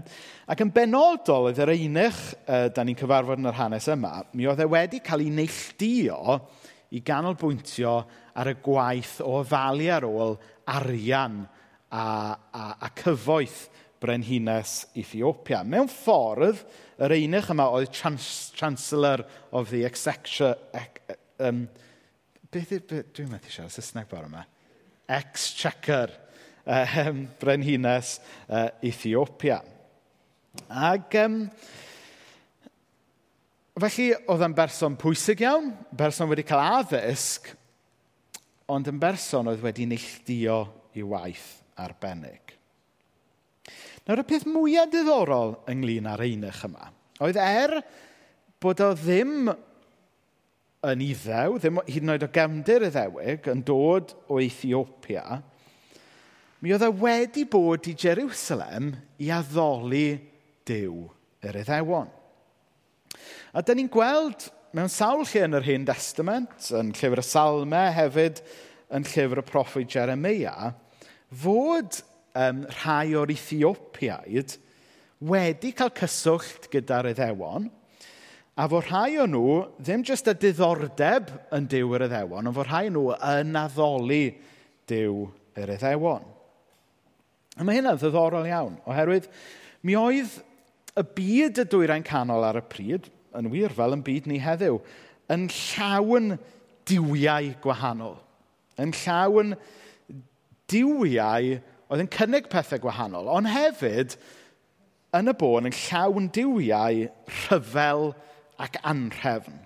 ac 0.48 0.62
yn 0.64 0.72
benodol, 0.72 1.50
oedd 1.50 1.60
yr 1.66 1.74
einych, 1.74 2.20
uh, 2.46 2.68
da 2.72 2.86
ni'n 2.88 2.96
cyfarfod 2.98 3.42
yn 3.42 3.50
yr 3.50 3.58
hanes 3.58 3.90
yma, 3.92 4.14
mi 4.38 4.48
oedd 4.48 4.62
e 4.64 4.70
wedi 4.72 5.02
cael 5.04 5.26
ei 5.26 5.34
neilltuo 5.34 6.38
i 6.96 7.02
ganolbwyntio 7.04 7.98
ar 8.38 8.52
y 8.54 8.56
gwaith 8.64 9.18
o 9.26 9.42
ofalu 9.42 9.90
ar 9.92 10.08
ôl 10.08 10.38
arian 10.72 11.42
a, 11.44 12.06
a, 12.54 12.64
a 12.80 12.92
cyfoeth 13.02 13.66
brenhines 14.02 14.86
Ethiopia. 14.98 15.64
Mewn 15.64 15.90
ffordd, 15.92 16.62
yr 17.02 17.16
einych 17.16 17.50
yma 17.54 17.70
oedd 17.76 17.94
Chancellor 17.94 19.26
of 19.52 19.72
the 19.74 19.84
Exchequer... 19.88 20.56
Ec, 20.78 21.02
um, 21.44 21.66
beth 22.54 22.76
yw... 22.78 22.84
dwi'n 23.16 23.32
meddwl 23.32 23.54
siarad 23.54 23.74
Saesneg 23.74 24.10
bore 24.12 24.30
yma? 24.30 24.46
Exchequer, 25.18 26.14
um, 26.66 27.26
brenhines 27.42 28.18
uh, 28.50 28.70
Ethiopia. 28.86 29.62
Ac... 30.68 31.20
Um, 31.24 31.44
felly, 33.78 34.10
oedd 34.26 34.42
yn 34.48 34.58
berson 34.58 34.98
pwysig 34.98 35.44
iawn, 35.46 35.70
berson 35.94 36.30
wedi 36.32 36.46
cael 36.48 36.82
addysg, 36.82 37.52
ond 38.74 38.90
yn 38.90 38.98
berson 39.00 39.52
oedd 39.52 39.62
wedi 39.62 39.86
neilldio 39.88 40.64
i 40.98 41.06
waith 41.06 41.52
arbennig. 41.78 42.47
Nawr, 44.08 44.24
y 44.24 44.28
peth 44.28 44.48
mwyaf 44.48 44.92
diddorol 44.94 45.58
ynglyn 45.68 46.08
â'r 46.08 46.24
einach 46.24 46.64
yma 46.68 46.94
oedd 47.24 47.40
er 47.42 47.80
bod 48.62 48.82
o 48.86 48.92
ddim 48.98 49.50
yn 50.88 51.04
iddew, 51.04 51.58
ddim 51.58 51.80
hyd 51.88 52.04
yn 52.04 52.14
oed 52.14 52.26
o 52.26 52.30
gefndir 52.34 52.86
iddewig, 52.88 53.48
yn 53.52 53.64
dod 53.66 54.14
o 54.30 54.40
Ethiopia, 54.42 55.40
mi 56.62 56.74
oedd 56.74 56.86
e 56.86 56.92
wedi 57.02 57.46
bod 57.50 57.90
i 57.90 57.96
Jerusalem 57.98 58.92
i 59.22 59.32
addoli 59.34 60.10
Dyw 60.68 61.04
yr 61.48 61.60
Iddewon. 61.62 62.10
A 63.54 63.62
dyn 63.64 63.80
ni'n 63.82 63.92
gweld 63.92 64.50
mewn 64.76 64.92
sawl 64.92 65.24
lle 65.26 65.46
yn 65.48 65.58
yr 65.58 65.66
Hen 65.66 65.86
Testament, 65.88 66.70
yn 66.76 66.92
llyfr 66.98 67.22
y 67.22 67.26
Salmau, 67.26 67.94
hefyd 67.96 68.42
yn 68.94 69.06
llyfr 69.08 69.42
y 69.42 69.46
Proffwyd 69.48 69.94
Jeremia, 69.94 70.74
fod 71.32 72.02
um, 72.38 72.64
rhai 72.80 73.16
o'r 73.18 73.34
Ethiopiaid 73.34 74.58
wedi 75.28 75.74
cael 75.74 75.94
cyswllt 75.98 76.70
gyda'r 76.74 77.12
eddewon, 77.12 77.68
a 78.58 78.66
fod 78.70 78.88
rhai 78.90 79.18
o 79.22 79.26
nhw 79.30 79.58
ddim 79.78 80.06
jyst 80.06 80.30
y 80.30 80.36
diddordeb 80.42 81.30
yn 81.54 81.68
Dyw 81.70 81.94
yr 81.98 82.08
Eddewon, 82.08 82.50
ond 82.50 82.58
fod 82.58 82.70
rhai 82.70 82.88
nhw 82.94 83.12
yn 83.16 83.58
addoli 83.58 84.24
Dyw 84.90 85.28
yr 85.58 85.74
Eddewon. 85.76 86.26
A 87.58 87.66
mae 87.66 87.80
hynna'n 87.80 87.98
ddiddorol 87.98 88.50
iawn, 88.50 88.78
oherwydd 88.90 89.30
mi 89.86 89.98
oedd 89.98 90.40
y 90.98 91.06
byd 91.18 91.62
y 91.62 91.68
dwyrain 91.70 92.06
canol 92.06 92.46
ar 92.46 92.60
y 92.62 92.66
pryd, 92.70 93.10
yn 93.38 93.50
wir 93.54 93.74
fel 93.78 93.94
yn 93.94 94.04
byd 94.06 94.30
ni 94.30 94.40
heddiw, 94.42 94.80
yn 95.34 95.46
llawn 95.54 96.38
diwiau 96.88 97.52
gwahanol. 97.62 98.16
Yn 98.82 98.94
llawn 99.04 99.54
diwiau 100.72 101.58
oedd 101.88 102.04
yn 102.04 102.12
cynnig 102.12 102.50
pethau 102.52 102.82
gwahanol, 102.84 103.30
ond 103.32 103.50
hefyd 103.52 104.18
yn 105.18 105.32
y 105.32 105.36
bôn 105.40 105.70
yn 105.70 105.76
llawn 105.76 106.30
diwiau 106.36 107.06
rhyfel 107.32 108.12
ac 108.62 108.80
anrhefn. 108.88 109.62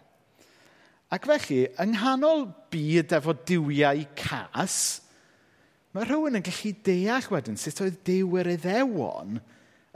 Ac 1.12 1.28
felly, 1.28 1.66
yng 1.82 1.96
nghanol 1.98 2.46
byd 2.72 3.16
efo 3.18 3.36
diwiau 3.48 4.06
cas, 4.16 4.76
mae 5.92 6.08
rhywun 6.08 6.40
yn 6.40 6.46
gallu 6.46 6.72
deall 6.88 7.32
wedyn 7.34 7.60
sut 7.60 7.82
oedd 7.84 8.00
Dyw 8.08 8.38
yr 8.40 8.54
Iddewon 8.54 9.42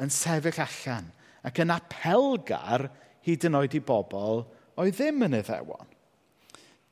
yn 0.01 0.11
sefyll 0.11 0.59
allan 0.65 1.11
ac 1.47 1.61
yn 1.63 1.71
apelgar 1.71 2.89
hyd 3.25 3.45
yn 3.47 3.55
oed 3.61 3.77
i 3.77 3.81
bobl 3.85 4.43
oedd 4.81 4.97
ddim 4.97 5.23
yn 5.29 5.37
Iddewon. 5.39 5.87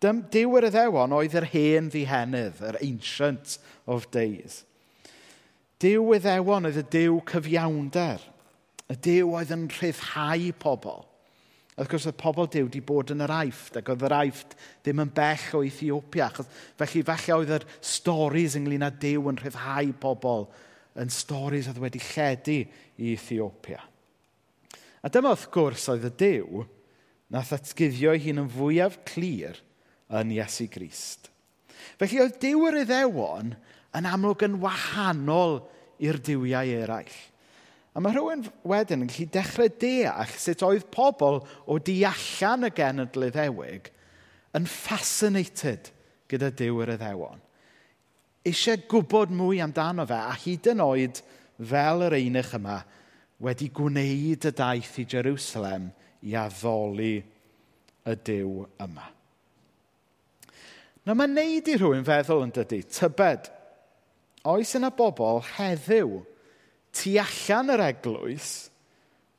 Dyw 0.03 0.55
yr 0.59 0.69
Iddewon 0.69 1.15
oedd 1.15 1.35
yr 1.39 1.49
hen 1.51 1.89
ddihenydd, 1.91 2.63
yr 2.63 2.79
ancient 2.83 3.57
of 3.87 4.07
days. 4.15 4.61
Dyw 5.83 6.03
weddewon 6.07 6.69
oedd 6.69 6.79
y 6.79 6.85
dyw 6.95 7.17
cyfiawnder. 7.27 8.21
Y 8.91 8.95
dyw 9.03 9.33
oedd 9.35 9.51
yn 9.55 9.65
rhyddhau 9.71 10.53
pobl. 10.61 11.01
Wrth 11.73 11.89
gwrs, 11.89 12.05
oedd 12.05 12.19
pobl 12.19 12.47
Dyw 12.53 12.67
wedi 12.67 12.83
bod 12.85 13.09
yn 13.15 13.23
yr 13.25 13.31
aifft, 13.33 13.79
ac 13.79 13.87
oedd 13.89 14.03
yr 14.05 14.13
aifft 14.13 14.51
ddim 14.85 15.01
yn 15.01 15.13
bell 15.17 15.45
o 15.57 15.63
Ethiopia. 15.65 16.27
Achos, 16.27 16.49
felly, 16.77 17.01
falle 17.07 17.37
oedd 17.39 17.53
yr 17.55 17.65
storys 17.81 18.57
ynglyn 18.59 18.85
â 18.85 18.91
Dyw 19.01 19.31
yn 19.31 19.39
rhyddhau 19.41 19.89
pobl 20.03 20.45
yn 21.01 21.09
storys 21.09 21.71
oedd 21.71 21.81
wedi 21.81 22.01
lledu 22.11 22.59
i 23.01 23.15
Ethiopia. 23.15 23.81
A 25.03 25.09
dyma 25.11 25.33
wrth 25.33 25.49
gwrs 25.51 25.89
oedd 25.91 26.05
y 26.11 26.13
Dyw 26.21 26.63
nath 27.33 27.55
atgyddio 27.57 28.13
ei 28.13 28.21
hun 28.27 28.43
yn 28.43 28.53
fwyaf 28.53 28.99
clir 29.09 29.57
yn 30.13 30.31
Iesu 30.35 30.69
Grist. 30.71 31.31
Felly 31.97 32.21
oedd 32.21 32.37
Dyw 32.43 32.67
yr 32.69 32.83
Iddewon 32.83 33.55
yn 33.97 34.09
amlwg 34.09 34.45
yn 34.45 34.59
wahanol 34.61 35.63
i'r 36.03 36.19
diwiau 36.23 36.73
eraill. 36.83 37.19
A 37.93 38.01
mae 38.01 38.15
rhywun 38.15 38.47
wedyn 38.65 39.05
yn 39.05 39.09
gallu 39.11 39.29
dechrau 39.33 39.69
deall 39.81 40.37
sut 40.41 40.63
oedd 40.65 40.87
pobl 40.93 41.43
o 41.69 41.77
deallan 41.77 42.65
y 42.65 42.71
genedl 42.73 43.27
iddewig 43.27 43.91
yn 44.57 44.65
fascinated 44.69 45.91
gyda 46.31 46.49
Dyw 46.57 46.81
yr 46.85 46.93
Iddewon. 46.95 47.41
Eisiau 48.43 48.81
gwybod 48.89 49.31
mwy 49.33 49.61
amdano 49.63 50.05
fe, 50.09 50.17
a 50.17 50.33
hyd 50.35 50.71
yn 50.73 50.81
oed 50.83 51.21
fel 51.61 52.03
yr 52.07 52.17
einich 52.17 52.53
yma, 52.57 52.81
wedi 53.43 53.69
gwneud 53.75 54.47
y 54.49 54.53
daith 54.57 54.97
i 54.99 55.05
Jerusalem 55.09 55.89
i 56.25 56.35
addoli 56.39 57.15
y 58.03 58.15
Dyw 58.27 58.65
yma. 58.83 59.05
Na 61.03 61.15
mae'n 61.17 61.35
neud 61.35 61.67
i 61.67 61.77
rhywun 61.77 62.05
feddwl 62.07 62.45
yn 62.45 62.53
dydy, 62.55 62.81
tybed, 62.87 63.49
Oes 64.43 64.73
yna 64.75 64.91
bobl 64.91 65.41
heddiw 65.55 66.17
tu 66.93 67.15
allan 67.21 67.71
yr 67.73 67.85
eglwys 67.87 68.49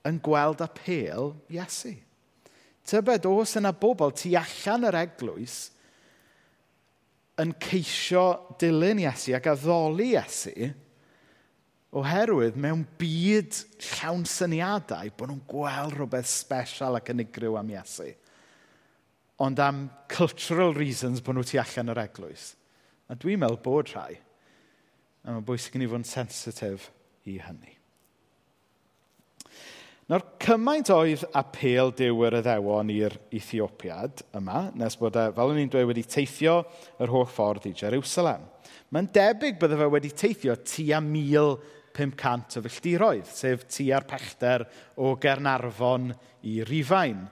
yn 0.09 0.21
gweld 0.25 0.63
apel 0.65 1.35
Iesu? 1.53 1.93
Tybed, 2.85 3.29
oes 3.29 3.57
yna 3.61 3.73
bobl 3.77 4.15
tu 4.17 4.33
allan 4.39 4.89
yr 4.89 4.99
eglwys 5.05 5.59
yn 7.41 7.53
ceisio 7.61 8.25
dilyn 8.61 9.03
Iesu 9.05 9.37
ac 9.37 9.51
addoli 9.53 10.15
Iesu 10.15 10.73
oherwydd 11.95 12.57
mewn 12.59 12.83
byd 12.99 13.55
llawn 13.93 14.25
syniadau 14.27 15.13
bod 15.15 15.31
nhw'n 15.31 15.43
gweld 15.51 15.95
rhywbeth 15.95 16.31
special 16.31 16.99
ac 16.99 17.13
unigryw 17.13 17.59
am 17.61 17.71
Iesu. 17.71 18.09
Ond 19.45 19.61
am 19.63 19.87
cultural 20.11 20.75
reasons 20.75 21.23
bod 21.23 21.39
nhw 21.39 21.47
tu 21.47 21.61
allan 21.63 21.93
yr 21.95 22.03
eglwys. 22.07 22.55
A 23.11 23.15
dwi'n 23.19 23.43
meddwl 23.43 23.61
bod 23.63 23.93
rhai. 23.93 24.17
A 25.25 25.33
mae'n 25.33 25.47
bwysig 25.47 25.79
i 25.79 25.81
ni 25.81 25.89
fod 25.89 26.03
yn 26.03 26.09
sensitif 26.09 26.91
i 27.29 27.39
hynny. 27.41 27.73
Nawr, 30.05 30.21
cymaint 30.45 30.91
oedd 30.93 31.23
apel 31.33 31.95
Dyw 31.97 32.27
yr 32.27 32.35
Iddewon 32.43 32.91
i'r 32.93 33.15
Ethiopiad 33.33 34.21
yma, 34.37 34.67
nes 34.77 34.99
bod 35.01 35.17
e, 35.17 35.31
fel 35.33 35.53
o'n 35.55 35.61
i'n 35.63 35.71
dweud, 35.73 35.89
wedi 35.89 36.05
teithio 36.05 36.59
yr 37.01 37.13
holl 37.15 37.25
ffordd 37.25 37.71
i 37.71 37.73
Jerusalem. 37.79 38.45
Mae'n 38.93 39.09
debyg 39.17 39.57
bydde 39.63 39.79
fe 39.81 39.89
wedi 39.95 40.11
teithio 40.13 40.59
tua 40.61 41.01
1,500 41.01 42.59
o 42.61 42.65
filltiroedd, 42.67 43.33
sef 43.33 43.65
tua'r 43.65 44.05
pellter 44.11 44.67
o 45.01 45.15
Gernarfon 45.23 46.13
i 46.53 46.59
Rifain. 46.69 47.25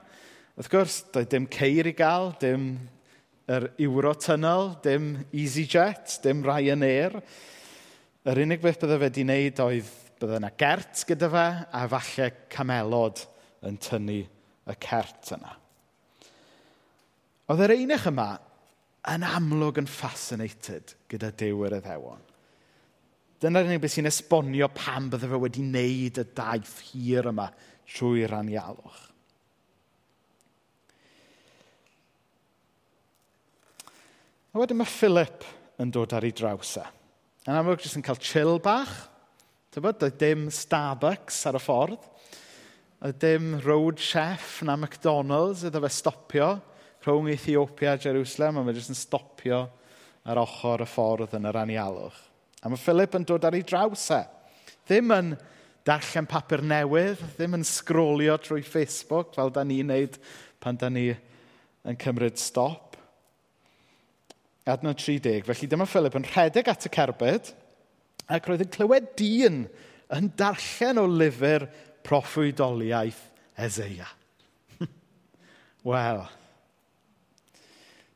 Wrth 0.57 0.73
gwrs, 0.73 0.97
doedd 1.13 1.29
dim 1.29 1.45
ceir 1.53 1.93
i 1.93 1.93
gael, 1.97 2.33
dim 2.41 2.71
yr 3.53 3.69
Eurotunnel, 3.77 4.79
dim 4.81 5.11
EasyJet, 5.29 6.17
dim 6.25 6.41
Ryanair 6.49 7.21
yr 8.23 8.39
unig 8.45 8.61
beth 8.63 8.79
bydde 8.79 8.95
fe 8.95 9.03
wedi 9.09 9.23
wneud 9.25 9.59
oedd 9.59 9.89
bydde 10.21 10.37
yna 10.39 10.51
gert 10.59 11.03
gyda 11.09 11.27
fe 11.33 11.43
a 11.75 11.83
falle 11.91 12.29
camelod 12.53 13.23
yn 13.67 13.79
tynnu 13.83 14.21
y 14.23 14.75
cert 14.85 15.33
yna. 15.35 15.51
Oedd 17.51 17.65
yr 17.65 17.75
einich 17.75 18.07
yma 18.07 18.29
yn 19.11 19.25
amlwg 19.27 19.81
yn 19.81 19.89
fascinated 19.91 20.95
gyda 21.11 21.33
Dyw 21.35 21.65
yr 21.67 21.77
Eddewon. 21.81 22.23
Dyna'r 23.43 23.67
unig 23.67 23.83
beth 23.83 23.97
sy'n 23.97 24.07
esbonio 24.07 24.71
pam 24.71 25.11
bydde 25.11 25.27
fe 25.27 25.41
wedi 25.43 25.65
wneud 25.65 26.23
y 26.23 26.27
daith 26.39 26.77
hir 26.93 27.27
yma 27.33 27.49
trwy'r 27.91 28.37
anialwch. 28.39 29.03
A 34.53 34.61
wedyn 34.61 34.79
mae 34.79 34.87
Philip 34.87 35.43
yn 35.81 35.91
dod 35.91 36.13
ar 36.15 36.23
ei 36.23 36.31
draws 36.31 36.77
e. 36.79 36.91
Yn 37.43 37.57
amlwg, 37.59 37.81
jyst 37.83 37.97
yn 37.99 38.03
cael 38.07 38.19
chill 38.23 38.55
bach. 38.63 38.91
Tybod, 39.75 39.97
doedd 39.99 40.15
dim 40.21 40.45
Starbucks 40.53 41.41
ar 41.49 41.57
y 41.57 41.59
ffordd. 41.59 42.05
Doedd 43.01 43.17
dim 43.19 43.49
road 43.65 43.99
chef 43.99 44.61
na 44.63 44.77
McDonald's 44.79 45.65
iddo 45.67 45.81
fe 45.83 45.89
stopio 45.91 46.47
rhwng 47.03 47.27
Ethiopia 47.33 47.97
a 47.97 47.99
Jerusalem, 47.99 48.61
a 48.61 48.63
mae 48.63 48.77
jyst 48.77 48.93
yn 48.93 48.99
stopio 49.01 49.59
ar 50.23 50.39
ochr 50.39 50.85
y 50.85 50.87
ffordd 50.87 51.35
yn 51.35 51.49
yr 51.49 51.59
anialwch. 51.65 52.21
A 52.63 52.71
mae 52.71 52.79
Philip 52.79 53.19
yn 53.19 53.27
dod 53.27 53.43
ar 53.43 53.59
ei 53.59 53.67
draws 53.67 54.05
e. 54.15 54.21
Ddim 54.87 55.11
yn 55.11 55.35
darllen 55.83 56.31
papur 56.31 56.63
newydd, 56.63 57.27
ddim 57.35 57.59
yn 57.59 57.67
sgrolio 57.67 58.39
trwy 58.39 58.63
Facebook 58.63 59.35
fel 59.35 59.51
da 59.51 59.67
ni'n 59.67 59.91
neud 59.91 60.15
pan 60.63 60.79
da 60.79 60.87
ni 60.87 61.09
yn 61.11 61.99
cymryd 61.99 62.39
stop 62.39 62.82
adnod 64.69 64.99
30. 64.99 65.43
Felly 65.47 65.69
dyma 65.69 65.87
Philip 65.89 66.15
yn 66.19 66.27
rhedeg 66.27 66.69
at 66.71 66.87
y 66.87 66.91
cerbyd 66.93 67.51
ac 68.31 68.47
roedd 68.47 68.63
yn 68.63 68.71
clywed 68.71 69.09
dyn 69.19 69.63
yn 70.13 70.29
darllen 70.39 71.01
o 71.01 71.07
lyfr 71.09 71.67
proffwydoliaeth 72.07 73.21
Ezeia. 73.59 74.07
Wel, 75.89 76.23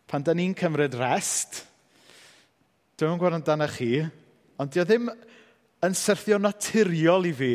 pan 0.08 0.24
da 0.26 0.34
ni'n 0.36 0.56
cymryd 0.58 0.96
rest, 0.98 1.64
dwi'n 2.98 3.20
gwybod 3.20 3.42
amdano 3.42 3.68
chi, 3.70 3.92
ond 4.58 4.72
dio 4.74 4.86
ddim 4.88 5.12
yn 5.86 5.98
syrthio 5.98 6.40
naturiol 6.42 7.28
i 7.30 7.34
fi 7.38 7.52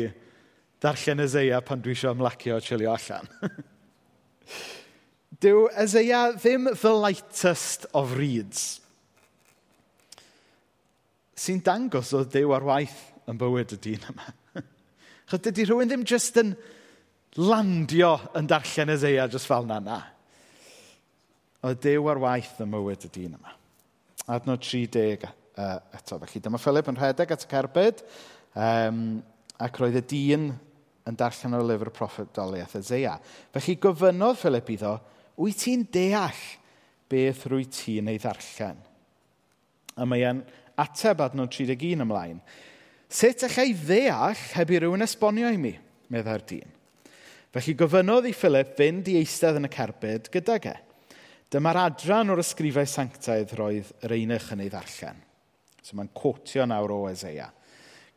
darllen 0.83 1.25
Ezeia 1.25 1.59
pan 1.65 1.81
dwi 1.81 1.95
eisiau 1.95 2.15
ymlacio 2.15 2.59
o 2.59 2.63
chilio 2.63 2.93
allan. 2.93 3.27
Dyw 5.43 5.65
Ezeia 5.81 6.29
ddim 6.37 6.69
the 6.79 6.93
lightest 6.93 7.85
of 7.93 8.15
reads 8.15 8.82
sy'n 11.43 11.63
dangos 11.65 12.13
o 12.15 12.23
ddew 12.23 12.53
ar 12.55 12.65
waith 12.67 12.99
yn 13.29 13.39
bywyd 13.39 13.75
y 13.75 13.79
dyn 13.83 14.07
yma. 14.11 14.29
Chos 15.29 15.43
dydy 15.43 15.65
rhywun 15.67 15.91
ddim 15.91 16.05
jyst 16.07 16.39
yn 16.39 16.53
landio 17.41 18.15
yn 18.37 18.47
darllen 18.49 18.93
y 18.93 18.97
zeia 19.01 19.27
jyst 19.31 19.49
fel 19.49 19.67
na 19.67 19.79
na. 19.83 19.99
O 21.63 21.73
dew 21.73 22.07
ar 22.11 22.21
waith 22.23 22.59
yn 22.63 22.71
mywyd 22.71 23.07
y 23.07 23.11
dyn 23.17 23.37
yma. 23.39 23.55
Adnod 24.31 24.63
30 24.63 25.25
uh, 25.27 25.79
eto. 25.95 26.19
Felly 26.21 26.43
dyma 26.43 26.61
Philip 26.61 26.91
yn 26.91 26.99
rhedeg 26.99 27.33
at 27.35 27.45
y 27.45 27.51
cerbyd 27.51 28.03
um, 28.55 29.01
ac 29.63 29.79
roedd 29.81 29.99
y 29.99 30.05
dyn 30.13 30.49
yn 31.09 31.19
darllen 31.19 31.57
o'r 31.57 31.65
lyfr 31.67 31.91
proffedoliaeth 31.95 32.77
Ezeia. 32.79 33.17
Felly 33.55 33.75
gofynodd 33.83 34.39
Philip 34.39 34.71
iddo, 34.75 34.95
wyt 35.43 35.63
ti'n 35.65 35.87
deall 35.91 36.43
beth 37.11 37.47
rwy 37.51 37.67
ti'n 37.67 38.11
ei 38.11 38.19
ddarllen? 38.21 38.79
A 39.99 40.07
mae 40.09 40.23
e'n 40.25 40.39
Ateb 40.79 41.21
adnod 41.21 41.51
31 41.53 42.05
ymlaen. 42.05 42.39
Sut 43.13 43.45
ych 43.45 43.59
ei 43.61 43.75
ddeall 43.77 44.39
heb 44.55 44.71
i 44.73 44.79
rywun 44.81 45.05
esbonio 45.05 45.51
i 45.53 45.59
mi, 45.61 45.73
meddai'r 46.09 46.45
dyn. 46.49 46.71
Felly 47.53 47.75
gofynodd 47.77 48.25
i 48.25 48.33
Philip 48.33 48.71
fynd 48.79 49.11
i 49.11 49.19
eistedd 49.19 49.59
yn 49.59 49.67
y 49.67 49.69
cerbyd 49.75 50.31
gyda 50.33 50.57
ge. 50.63 50.73
Dyma'r 51.53 51.83
adran 51.83 52.33
o'r 52.33 52.41
ysgrifau 52.41 52.89
sanctaidd 52.89 53.53
roedd 53.59 53.91
yr 54.01 54.15
einach 54.15 54.47
yn 54.55 54.63
ei 54.65 54.71
ddarllen. 54.73 55.19
So 55.85 55.99
mae'n 55.99 56.09
cotio 56.17 56.65
nawr 56.65 56.95
o 56.95 57.03
Ezeia. 57.11 57.51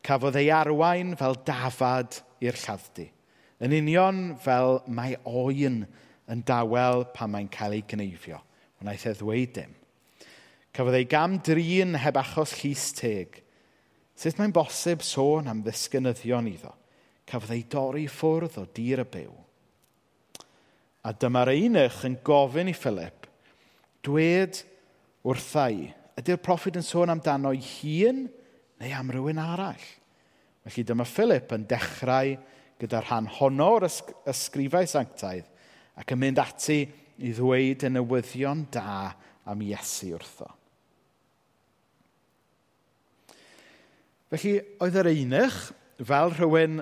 Cafodd 0.01 0.39
ei 0.41 0.49
arwain 0.49 1.13
fel 1.19 1.37
dafad 1.45 2.17
i'r 2.41 2.57
lladddu. 2.57 3.05
Yn 3.61 3.77
union 3.77 4.23
fel 4.41 4.79
mae 4.89 5.19
oen 5.29 5.83
yn 6.25 6.41
dawel 6.49 7.05
pan 7.13 7.35
mae'n 7.35 7.53
cael 7.53 7.77
ei 7.77 7.85
gneifio. 7.85 8.41
Wnaeth 8.81 9.05
e 9.11 9.13
ddweud 9.19 9.53
dim. 9.53 9.76
Cafodd 10.77 10.93
ei 10.93 11.07
gam 11.09 11.39
drin 11.41 11.95
heb 11.97 12.19
achos 12.21 12.51
llys 12.59 12.91
teg. 12.93 13.39
Sut 14.13 14.37
mae'n 14.37 14.53
bosib 14.53 15.01
sôn 15.01 15.49
am 15.49 15.63
ddisgynyddion 15.65 16.49
iddo? 16.51 16.69
Cafodd 17.25 17.55
ei 17.55 17.63
dorri 17.65 18.03
ffwrdd 18.05 18.59
o 18.61 18.65
dir 18.77 19.01
y 19.01 19.05
byw. 19.09 19.31
A 21.01 21.13
dyma'r 21.17 21.49
einich 21.55 22.03
yn 22.05 22.19
gofyn 22.25 22.69
i 22.69 22.75
Philip, 22.77 23.25
dwed 24.05 24.59
wrtha 25.25 25.65
ydy'r 26.21 26.43
proffwyd 26.45 26.77
yn 26.77 26.85
sôn 26.85 27.13
amdano 27.13 27.55
ei 27.55 27.63
hun 27.63 28.27
neu 28.77 28.93
am 28.99 29.09
rywun 29.15 29.41
arall? 29.41 29.87
Felly 30.67 30.85
dyma 30.85 31.07
Philip 31.09 31.57
yn 31.57 31.65
dechrau 31.69 32.35
gyda'r 32.77 33.09
rhan 33.09 33.31
honno 33.39 33.71
o'r 33.79 33.87
ysgrifau 33.89 34.85
sanctaidd 34.93 35.49
ac 35.97 36.13
yn 36.13 36.21
mynd 36.21 36.43
ati 36.43 36.83
i 36.85 37.33
ddweud 37.33 37.87
y 37.87 37.93
newyddion 37.95 38.67
da 38.69 39.09
am 39.49 39.65
Iesu 39.65 40.13
wrtho. 40.13 40.51
Felly, 44.27 44.57
oedd 44.83 44.97
yr 44.99 45.07
einich, 45.13 45.57
fel 46.03 46.33
rhywun 46.35 46.81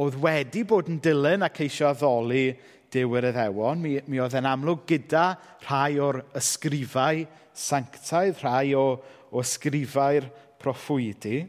oedd 0.00 0.14
wedi 0.22 0.62
bod 0.64 0.88
yn 0.88 1.00
dilyn 1.04 1.44
ac 1.44 1.60
eisiau 1.60 1.90
addoli 1.92 2.46
Dyw 2.88 3.18
yr 3.18 3.26
Iddewon, 3.28 3.82
mi, 3.84 3.98
mi 4.08 4.20
oedd 4.24 4.38
yn 4.38 4.48
amlwg 4.48 4.86
gyda 4.88 5.26
rhai 5.66 5.98
o'r 6.00 6.22
ysgrifau 6.38 7.26
sanctaidd, 7.52 8.38
rhai 8.40 8.72
o, 8.78 8.84
o 9.28 9.42
ysgrifau'r 9.44 10.30
proffwydi. 10.62 11.42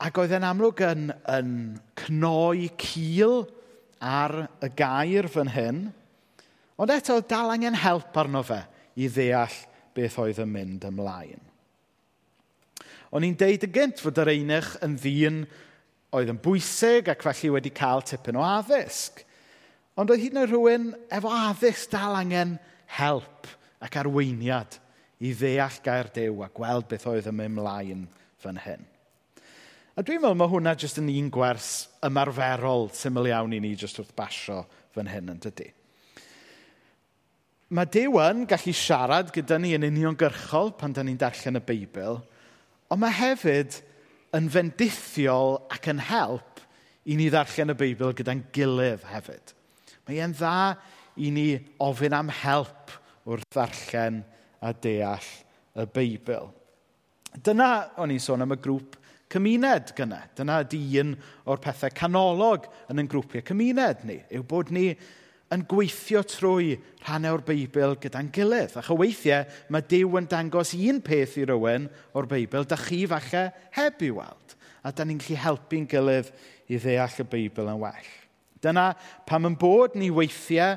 Ac 0.00 0.22
oedd 0.22 0.32
yn 0.38 0.46
amlwg 0.48 0.80
yn, 0.86 1.10
yn 1.28 1.52
cnoi 2.00 2.70
cil 2.80 3.42
ar 4.00 4.46
y 4.64 4.72
gair 4.78 5.28
fan 5.28 5.52
hyn, 5.52 5.84
ond 6.80 6.94
eto 6.94 7.18
dal 7.28 7.52
angen 7.52 7.76
help 7.76 8.16
arno 8.16 8.40
fe 8.46 8.62
i 8.96 9.12
ddeall 9.12 9.60
beth 9.92 10.16
oedd 10.24 10.40
yn 10.40 10.54
mynd 10.54 10.88
ymlaen. 10.88 11.44
O'n 13.14 13.24
i'n 13.24 13.36
deud 13.40 13.64
y 13.64 13.70
gynt 13.72 14.02
fod 14.02 14.20
yr 14.20 14.32
einach 14.34 14.74
yn 14.84 14.98
ddyn 15.00 15.42
oedd 16.16 16.32
yn 16.32 16.40
bwysig 16.44 17.08
ac 17.12 17.24
felly 17.24 17.52
wedi 17.54 17.72
cael 17.74 18.04
tipyn 18.04 18.38
o 18.38 18.44
addysg. 18.44 19.22
Ond 19.98 20.12
oedd 20.12 20.22
hyd 20.22 20.36
yn 20.36 20.42
oed 20.42 20.52
rhywun 20.52 20.90
efo 21.14 21.32
addysg 21.32 21.94
dal 21.94 22.18
angen 22.18 22.58
help 22.98 23.48
ac 23.84 23.96
arweiniad 24.00 24.78
i 25.24 25.32
ddeall 25.34 25.80
gair 25.84 26.12
dew 26.14 26.44
a 26.44 26.50
gweld 26.54 26.86
beth 26.90 27.08
oedd 27.10 27.26
yn 27.30 27.36
mynd 27.40 27.58
mlaen 27.58 28.06
fan 28.38 28.60
hyn. 28.62 28.84
A 29.98 30.04
dwi'n 30.06 30.22
meddwl 30.22 30.38
mae 30.38 30.50
hwnna 30.52 30.76
jyst 30.78 31.00
yn 31.00 31.08
un 31.10 31.30
gwers 31.34 31.88
ymarferol 32.06 32.86
syml 32.94 33.26
iawn 33.32 33.56
i 33.56 33.58
ni 33.64 33.72
jyst 33.74 33.98
wrth 33.98 34.14
basio 34.14 34.60
fan 34.94 35.10
hyn 35.10 35.32
yn 35.32 35.40
dydy. 35.42 35.72
Mae 37.74 37.88
Dew 37.92 38.20
yn 38.22 38.46
gallu 38.48 38.72
siarad 38.72 39.32
gyda 39.34 39.58
ni 39.60 39.74
yn 39.76 39.88
uniongyrchol 39.90 40.70
pan 40.78 40.94
da 40.94 41.02
ni'n 41.04 41.18
darllen 41.20 41.58
y 41.58 41.64
Beibl, 41.66 42.22
Ond 42.88 43.02
mae 43.02 43.14
hefyd 43.14 43.80
yn 44.36 44.48
fendithiol 44.52 45.58
ac 45.72 45.88
yn 45.92 46.00
help 46.08 46.62
i 47.08 47.16
ni 47.16 47.28
ddarllen 47.32 47.72
y 47.72 47.76
Beibl 47.78 48.14
gyda'n 48.16 48.44
gilydd 48.54 49.04
hefyd. 49.08 49.54
Mae 50.08 50.20
e'n 50.24 50.36
dda 50.36 50.76
i 51.20 51.32
ni 51.34 51.48
ofyn 51.84 52.16
am 52.16 52.30
help 52.42 52.94
wrth 53.28 53.48
ddarllen 53.52 54.22
a 54.64 54.72
deall 54.72 55.28
y 55.78 55.86
Beibl. 55.94 56.48
Dyna 57.44 57.70
o'n 58.00 58.12
i'n 58.14 58.22
sôn 58.22 58.44
am 58.44 58.56
y 58.56 58.60
grŵp 58.60 58.96
cymuned 59.32 59.92
gyna. 59.96 60.22
Dyna 60.36 60.62
ydy 60.64 60.80
un 61.02 61.14
o'r 61.48 61.60
pethau 61.62 61.92
canolog 61.94 62.68
yn 62.88 63.02
ein 63.02 63.10
grwpiau 63.10 63.44
cymuned 63.46 64.04
ni, 64.08 64.18
yw 64.32 64.44
bod 64.48 64.72
ni 64.74 64.90
yn 65.54 65.64
gweithio 65.68 66.20
trwy 66.28 66.74
rhannau 67.06 67.38
o'r 67.38 67.44
Beibl 67.46 67.96
gyda'n 68.02 68.28
gilydd. 68.34 68.76
Ac 68.80 68.90
o 68.92 68.98
weithiau 69.00 69.46
mae 69.72 69.86
Dyw 69.88 70.18
yn 70.20 70.28
dangos 70.28 70.74
un 70.76 71.00
peth 71.04 71.38
i 71.40 71.46
rywun 71.48 71.88
o'r 72.18 72.28
Beibl, 72.28 72.66
da 72.68 72.76
chi 72.80 73.04
falle 73.08 73.48
heb 73.76 74.04
i 74.04 74.12
weld. 74.12 74.56
A 74.84 74.92
da 74.92 75.06
ni'n 75.06 75.20
gallu 75.22 75.40
helpu'n 75.44 75.88
gilydd 75.88 76.30
i 76.68 76.80
ddeall 76.80 77.20
y 77.24 77.28
Beibl 77.32 77.72
yn 77.72 77.80
well. 77.80 78.14
Dyna 78.60 78.90
pam 79.28 79.48
yn 79.48 79.56
bod 79.58 79.96
ni 79.96 80.10
weithiau 80.12 80.76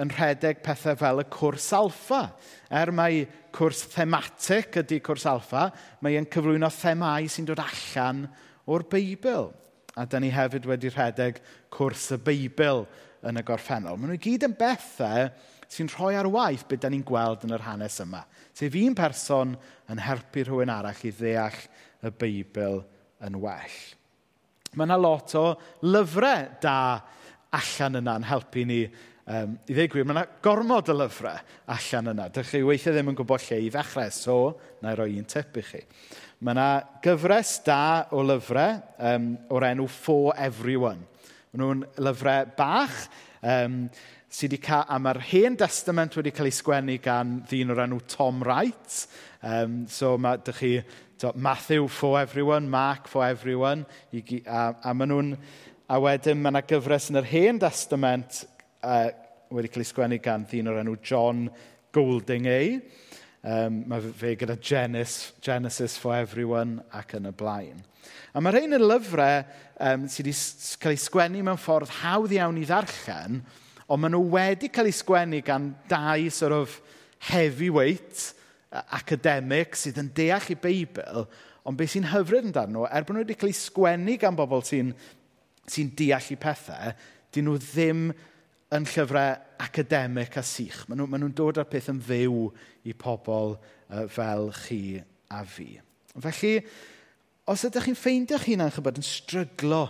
yn 0.00 0.12
rhedeg 0.12 0.60
pethau 0.64 0.98
fel 0.98 1.22
y 1.22 1.26
cwrs 1.32 1.70
alfa. 1.76 2.22
Er 2.70 2.92
mae 2.94 3.24
cwrs 3.56 3.86
thematic 3.94 4.78
ydy 4.82 5.00
cwrs 5.04 5.26
alfa, 5.30 5.68
mae 6.00 6.18
e'n 6.18 6.28
cyflwyno 6.30 6.70
themau 6.74 7.28
sy'n 7.30 7.48
dod 7.48 7.62
allan 7.64 8.26
o'r 8.70 8.86
Beibl. 8.90 9.50
A 9.98 10.04
da 10.06 10.20
ni 10.22 10.30
hefyd 10.32 10.68
wedi 10.70 10.92
rhedeg 10.92 11.40
cwrs 11.72 12.12
y 12.14 12.20
Beibl 12.24 12.84
yn 13.28 13.40
y 13.40 13.44
gorffennol. 13.46 13.98
Maen 13.98 14.14
nhw 14.14 14.20
gyd 14.22 14.46
yn 14.48 14.56
bethau 14.58 15.28
sy'n 15.70 15.90
rhoi 15.92 16.16
ar 16.18 16.28
waith 16.30 16.66
beth 16.68 16.82
da 16.84 16.90
ni'n 16.90 17.04
gweld 17.06 17.44
yn 17.46 17.54
yr 17.54 17.66
hanes 17.66 18.00
yma. 18.02 18.24
Sef 18.56 18.76
un 18.80 18.96
person 18.98 19.54
yn 19.92 20.02
helpu 20.02 20.44
rhywun 20.46 20.72
arall 20.72 21.06
i 21.06 21.12
ddeall 21.14 21.60
y 22.06 22.12
Beibl 22.22 22.80
yn 23.26 23.38
well. 23.42 23.78
Mae 24.74 24.86
yna 24.86 24.98
lot 25.00 25.34
o 25.38 25.44
lyfrau 25.86 26.48
da 26.62 26.76
allan 27.58 28.00
yna 28.00 28.16
yn 28.20 28.26
helpu 28.28 28.64
ni 28.66 28.80
um, 28.86 29.56
i 29.66 29.74
ddweud 29.74 29.92
gwir, 29.92 30.06
mae 30.06 30.16
yna 30.16 30.26
gormod 30.44 30.90
o 30.92 30.96
lyfrau 30.96 31.38
allan 31.74 32.12
yna. 32.14 32.28
Dych 32.34 32.52
chi 32.54 32.64
weithiau 32.66 32.96
ddim 32.96 33.12
yn 33.12 33.18
gwybod 33.18 33.46
lle 33.46 33.60
i 33.66 33.70
ddechrau, 33.70 34.10
so 34.14 34.36
na 34.82 34.94
i 34.94 34.98
roi 34.98 35.12
un 35.18 35.28
tip 35.28 35.58
i 35.60 35.66
chi. 35.66 35.84
Mae 36.40 36.56
yna 36.56 36.68
gyfres 37.04 37.58
da 37.66 37.80
o 38.16 38.22
lyfrau 38.24 38.78
um, 39.10 39.32
o'r 39.52 39.70
enw 39.72 39.88
For 39.90 40.34
Everyone. 40.38 41.06
Maen 41.50 41.64
nhw'n 41.64 41.80
lyfrau 42.06 42.50
bach 42.54 42.92
um, 43.42 43.88
sydd 44.30 44.52
wedi 44.52 44.58
cael, 44.62 44.84
a 44.86 44.98
mae'r 45.02 45.18
hen 45.32 45.56
testament 45.58 46.14
wedi 46.14 46.30
cael 46.30 46.46
ei 46.46 46.54
sgwennu 46.54 46.94
gan 47.02 47.32
ddyn 47.50 47.72
o'r 47.74 47.80
enw 47.88 47.98
Tom 48.12 48.44
Wright. 48.46 49.00
Um, 49.42 49.80
so 49.90 50.12
mae, 50.14 50.38
dych 50.46 50.60
chi, 50.60 50.70
to, 51.18 51.32
Matthew 51.34 51.88
for 51.90 52.20
everyone, 52.20 52.70
Mark 52.70 53.10
for 53.10 53.26
everyone, 53.26 53.82
i, 54.14 54.22
a, 54.46 54.68
a 54.78 54.94
maen 54.94 55.10
nhw'n, 55.10 55.32
a 55.90 55.98
wedyn 55.98 56.38
mae 56.38 56.54
yna 56.54 56.62
gyfres 56.70 57.10
yn 57.10 57.18
yr 57.18 57.26
hen 57.32 57.58
testament 57.66 58.44
uh, 58.86 59.08
wedi 59.50 59.74
cael 59.74 59.82
ei 59.82 59.90
sgwennu 59.90 60.22
gan 60.22 60.46
ddyn 60.46 60.70
o'r 60.70 60.84
enw 60.84 60.94
John 61.02 61.48
Golding 61.90 62.46
A. 62.46 62.60
Um, 63.40 63.78
mae 63.88 64.04
fe 64.20 64.34
gyda 64.36 64.58
Genesis, 64.60 65.32
Genesis 65.40 65.94
for 65.96 66.12
Everyone 66.12 66.82
ac 66.92 67.14
yn 67.16 67.30
y 67.30 67.32
blaen. 67.32 67.78
A 68.36 68.40
mae 68.44 68.52
rhain 68.52 68.76
yn 68.76 68.84
lyfrau 68.84 69.40
um, 69.80 70.04
sydd 70.12 70.28
wedi 70.28 70.76
cael 70.82 70.92
ei 70.92 71.00
sgwennu 71.00 71.40
mewn 71.46 71.60
ffordd 71.60 71.94
hawdd 72.02 72.34
iawn 72.36 72.58
i 72.60 72.66
ddarllen, 72.68 73.38
ond 73.88 74.02
maen 74.02 74.12
nhw 74.12 74.20
wedi 74.34 74.68
cael 74.68 74.90
ei 74.90 74.96
sgwennu 74.98 75.40
gan 75.46 75.70
dau 75.88 76.28
sort 76.36 76.52
of 76.58 76.76
heavyweight 77.30 78.26
academic 78.92 79.72
sydd 79.78 80.02
yn 80.04 80.12
deall 80.20 80.52
i 80.52 80.58
Beibl, 80.60 81.24
ond 81.64 81.80
beth 81.80 81.96
sy'n 81.96 82.10
hyfryd 82.12 82.50
yn 82.50 82.54
darn 82.54 82.76
nhw, 82.76 82.84
er 82.92 83.08
bod 83.08 83.16
nhw 83.16 83.24
wedi 83.24 83.38
cael 83.40 83.54
ei 83.54 83.56
sgwennu 83.56 84.18
gan 84.20 84.36
bobl 84.36 84.62
sy'n 84.68 84.92
sy 85.70 85.86
deall 85.96 86.28
i 86.28 86.36
pethau, 86.44 86.92
dyn 87.32 87.48
nhw 87.48 87.56
ddim 87.64 88.10
yn 88.74 88.86
llyfrau 88.86 89.34
academic 89.60 90.36
a 90.38 90.42
sych. 90.46 90.84
Maen 90.88 91.02
nhw'n 91.02 91.24
nhw 91.24 91.30
dod 91.36 91.58
â'r 91.58 91.68
peth 91.70 91.90
yn 91.90 92.00
fyw 92.04 92.44
i 92.86 92.94
pobl 92.94 93.56
uh, 93.56 94.04
fel 94.10 94.50
chi 94.62 95.00
a 95.34 95.40
fi. 95.46 95.72
Felly, 96.14 96.52
os 97.50 97.64
ydych 97.66 97.88
chi'n 97.88 97.98
ffeindio'ch 97.98 98.46
hunan 98.46 98.70
chybod 98.74 99.00
yn 99.00 99.06
stryglo 99.06 99.84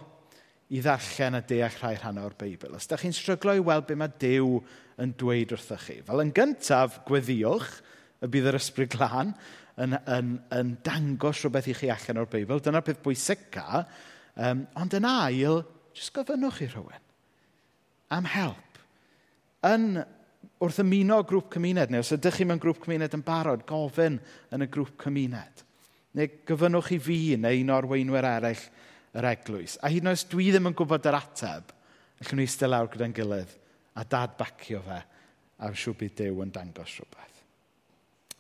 i 0.72 0.80
ddarllen 0.80 1.36
a 1.36 1.42
deall 1.44 1.76
rhai 1.80 1.96
rhan 1.98 2.20
o'r 2.22 2.36
Beibl, 2.40 2.72
os 2.76 2.88
ydych 2.88 3.04
chi'n 3.04 3.16
stryglo 3.16 3.56
i 3.58 3.64
weld 3.64 3.88
be 3.88 3.98
mae 3.98 4.12
Dyw 4.22 4.60
yn 5.02 5.12
dweud 5.18 5.52
wrthych 5.56 5.86
chi, 5.88 5.98
fel 6.06 6.22
yn 6.22 6.32
gyntaf, 6.36 7.00
gweddiwch 7.08 7.72
y 8.20 8.30
bydd 8.32 8.48
yr 8.52 8.58
ysbryd 8.60 8.94
glân 8.94 9.34
yn, 9.80 9.98
yn, 9.98 10.32
yn 10.56 10.72
dangos 10.86 11.42
rhywbeth 11.42 11.68
i 11.72 11.76
chi 11.76 11.92
allan 11.92 12.22
o'r 12.22 12.32
Beibl. 12.32 12.60
Dyna'r 12.64 12.84
peth 12.86 13.04
bwysica, 13.04 13.84
um, 14.40 14.64
ond 14.80 14.96
yn 14.96 15.08
ail, 15.08 15.62
jyst 15.96 16.14
gofynnwch 16.16 16.64
i 16.64 16.72
rhywun 16.72 17.06
am 18.10 18.26
help 18.26 18.69
yn, 19.68 19.86
wrth 20.60 20.82
ymuno 20.82 21.20
grŵp 21.28 21.50
cymuned, 21.54 21.92
neu 21.92 22.04
os 22.04 22.12
ydych 22.16 22.40
chi 22.40 22.46
mewn 22.48 22.60
grŵp 22.62 22.82
cymuned 22.84 23.16
yn 23.16 23.24
barod, 23.26 23.66
gofyn 23.68 24.18
yn 24.54 24.64
y 24.64 24.68
grŵp 24.72 24.96
cymuned. 25.04 25.64
Neu 26.18 26.30
gyfynwch 26.48 26.92
i 26.96 27.00
fi 27.02 27.18
neu 27.38 27.62
un 27.62 27.74
o'r 27.76 27.88
weinwyr 27.90 28.28
eraill 28.28 28.66
yr 29.16 29.28
eglwys. 29.30 29.76
A 29.82 29.90
hyd 29.90 30.04
yn 30.04 30.12
oes 30.12 30.26
dwi 30.30 30.50
ddim 30.50 30.70
yn 30.70 30.76
gwybod 30.78 31.08
yr 31.10 31.18
ateb, 31.18 31.72
allwn 32.20 32.40
ni 32.40 32.46
eistedd 32.46 32.72
lawr 32.72 32.90
gyda'n 32.92 33.16
gilydd 33.16 33.56
a 34.00 34.04
dad 34.04 34.36
bacio 34.38 34.80
fe 34.86 35.00
a 35.60 35.70
siw 35.76 35.94
bydd 35.98 36.16
Dyw 36.20 36.42
yn 36.44 36.52
dangos 36.54 36.94
rhywbeth. 36.96 37.40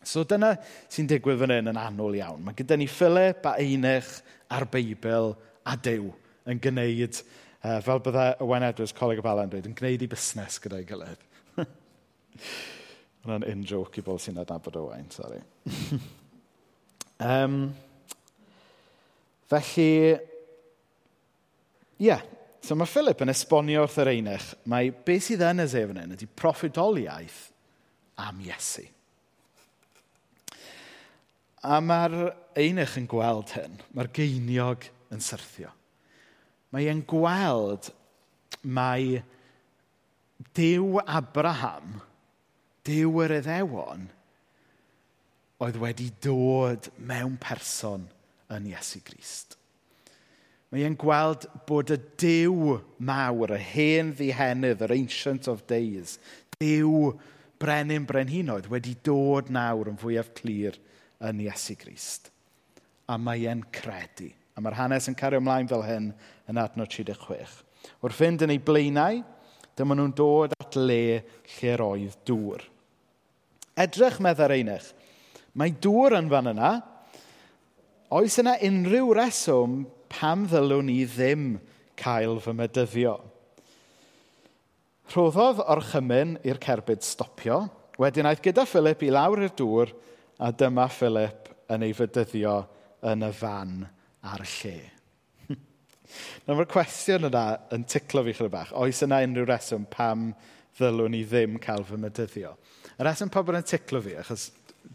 So 0.06 0.24
dyna 0.24 0.54
sy'n 0.88 1.08
digwydd 1.10 1.42
fan 1.42 1.52
hyn 1.52 1.72
yn 1.74 1.80
anwl 1.80 2.16
iawn. 2.16 2.40
Mae 2.44 2.56
gyda 2.56 2.78
ni 2.80 2.88
Philip 2.88 3.44
a 3.44 3.56
Einich 3.60 4.12
a'r 4.48 4.66
Beibl 4.72 5.34
a 5.68 5.76
Dyw 5.76 6.08
yn 6.48 6.62
gwneud 6.62 7.20
uh, 7.64 7.78
fel 7.84 8.00
byddai 8.04 8.34
Owen 8.44 8.66
Edwards, 8.66 8.94
coleg 8.96 9.20
o 9.20 9.24
Bala 9.24 9.46
dweud, 9.50 9.68
yn 9.68 9.76
gwneud 9.76 10.04
i 10.04 10.08
busnes 10.10 10.58
gyda'i 10.62 10.86
gilydd. 10.88 11.22
Hwna'n 13.24 13.46
in-joke 13.50 14.00
i 14.00 14.04
bobl 14.04 14.20
sy'n 14.22 14.40
adnabod 14.40 14.78
Owen, 14.80 15.08
sori. 15.12 15.40
um, 17.30 17.58
felly, 19.50 19.88
ie, 22.00 22.06
yeah. 22.08 22.24
so 22.64 22.76
mae 22.78 22.88
Philip 22.88 23.24
yn 23.24 23.32
esbonio 23.32 23.84
wrth 23.84 23.98
yr 24.04 24.12
einach, 24.14 24.52
mae 24.70 24.92
beth 24.92 25.28
sydd 25.28 25.44
yn 25.50 25.64
y 25.66 25.68
sef 25.72 25.92
yn 25.92 26.16
ydy 26.16 26.28
proffedoliaeth 26.38 27.42
am 28.20 28.40
Iesu. 28.44 28.86
A 31.60 31.76
mae'r 31.84 32.30
einach 32.56 32.96
yn 32.96 33.08
gweld 33.10 33.52
hyn, 33.52 33.76
mae'r 33.92 34.08
geiniog 34.16 34.86
yn 35.12 35.20
syrthio 35.24 35.74
mae 36.74 36.88
e'n 36.90 37.02
gweld 37.08 37.90
mae 38.62 39.20
Dyw 40.56 41.00
Abraham, 41.04 42.00
Dyw 42.86 43.22
yr 43.26 43.36
Iddewon, 43.40 44.08
oedd 45.60 45.78
wedi 45.82 46.08
dod 46.24 46.88
mewn 46.96 47.36
person 47.40 48.06
yn 48.50 48.68
Iesu 48.70 49.02
Grist. 49.04 49.58
Mae 50.70 50.86
e'n 50.86 50.96
gweld 50.98 51.44
bod 51.68 51.90
y 51.92 51.98
Dyw 52.22 52.78
mawr, 53.04 53.56
y 53.56 53.60
hen 53.72 54.14
ddihenydd, 54.16 54.84
yr 54.86 54.94
Ancient 54.96 55.50
of 55.50 55.66
Days, 55.70 56.16
Dyw 56.60 57.12
brenin 57.60 58.06
brenhinoedd 58.08 58.70
wedi 58.72 58.94
dod 59.04 59.50
nawr 59.52 59.90
yn 59.90 60.00
fwyaf 60.00 60.32
clir 60.38 60.78
yn 61.20 61.42
Iesu 61.44 61.76
Grist. 61.80 62.30
A 63.10 63.18
mae 63.20 63.44
e'n 63.50 63.66
credu. 63.74 64.30
A 64.60 64.62
mae'r 64.62 64.76
hanes 64.76 65.06
yn 65.08 65.14
cario 65.16 65.40
ymlaen 65.40 65.68
fel 65.70 65.80
hyn 65.80 66.10
yn 66.52 66.58
adnod 66.60 66.90
36. 66.92 67.52
Wrth 68.04 68.16
fynd 68.18 68.42
yn 68.44 68.50
ei 68.52 68.58
blaenau, 68.60 69.22
dyma 69.72 69.94
nhw'n 69.96 70.10
dod 70.12 70.52
at 70.52 70.74
le 70.76 71.22
lle 71.54 71.76
roedd 71.80 72.18
dŵr. 72.28 72.66
Edrych, 73.80 74.18
meddwl 74.20 74.52
einich, 74.52 74.90
mae 75.56 75.72
dŵr 75.72 76.18
yn 76.18 76.28
fan 76.28 76.50
yna. 76.50 76.72
Oes 78.18 78.36
yna 78.42 78.58
unrhyw 78.68 79.14
reswm 79.16 79.78
pam 80.12 80.42
ddylwn 80.50 80.90
ni 80.90 80.98
ddim 81.08 81.46
cael 82.02 82.36
fy 82.44 82.52
medyddio? 82.58 83.14
Rhoddodd 85.14 85.62
orchymyn 85.72 86.34
i'r 86.44 86.60
cerbyd 86.60 87.06
stopio. 87.06 87.62
Wedyn 87.96 88.28
aeth 88.28 88.44
gyda 88.44 88.66
Philip 88.68 89.06
i 89.08 89.08
lawr 89.16 89.46
i'r 89.46 89.56
dŵr 89.56 89.94
a 90.36 90.52
dyma 90.52 90.84
Philip 90.92 91.48
yn 91.72 91.88
ei 91.88 91.96
fydyddio 91.96 92.58
yn 93.08 93.24
y 93.24 93.32
fan 93.40 93.72
ar 94.26 94.44
y 94.44 94.48
lle. 94.54 94.76
Nawr 96.46 96.60
mae'r 96.60 96.70
cwestiwn 96.70 97.28
yna 97.30 97.44
yn 97.76 97.86
ticlo 97.88 98.24
fi 98.26 98.36
chydig 98.36 98.54
bach. 98.54 98.72
Oes 98.76 99.02
yna 99.06 99.22
unrhyw 99.26 99.48
reswm 99.48 99.86
pam 99.92 100.30
ddylwn 100.78 101.14
ni 101.14 101.24
ddim 101.28 101.58
cael 101.62 101.84
fy 101.88 102.00
mydyddio? 102.00 102.54
Y 102.96 103.06
reswm 103.06 103.32
pobl 103.32 103.58
yn 103.58 103.66
ticlo 103.66 104.02
fi, 104.04 104.16
achos 104.20 104.50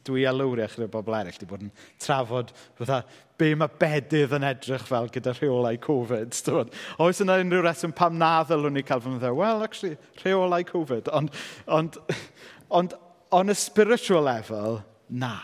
dwi 0.06 0.26
a 0.28 0.34
lawriau 0.34 0.70
chyda'r 0.70 0.92
bobl 0.92 1.16
eraill 1.18 1.38
wedi 1.38 1.48
bod 1.50 1.64
yn 1.66 1.72
trafod 2.02 2.52
fatha, 2.78 3.00
be 3.40 3.52
mae 3.58 3.72
bedydd 3.82 4.36
yn 4.38 4.46
edrych 4.48 4.86
fel 4.90 5.10
gyda 5.14 5.34
rheolau 5.36 5.80
Covid. 5.82 6.36
Dwi. 6.48 6.66
Oes 7.04 7.22
yna 7.24 7.40
unrhyw 7.42 7.66
reswm 7.66 7.96
pam 7.96 8.18
na 8.22 8.38
ddylwn 8.48 8.78
ni 8.78 8.86
cael 8.86 9.02
fy 9.04 9.14
mydyddio? 9.14 9.38
Wel, 9.40 9.66
actually, 9.66 9.98
rheolau 10.22 10.62
Covid. 10.70 11.10
Ond, 11.16 11.34
ond, 11.80 12.00
ond 12.80 12.96
on 13.36 13.50
a 13.50 13.58
spiritual 13.58 14.26
level, 14.26 14.82
na. 15.10 15.38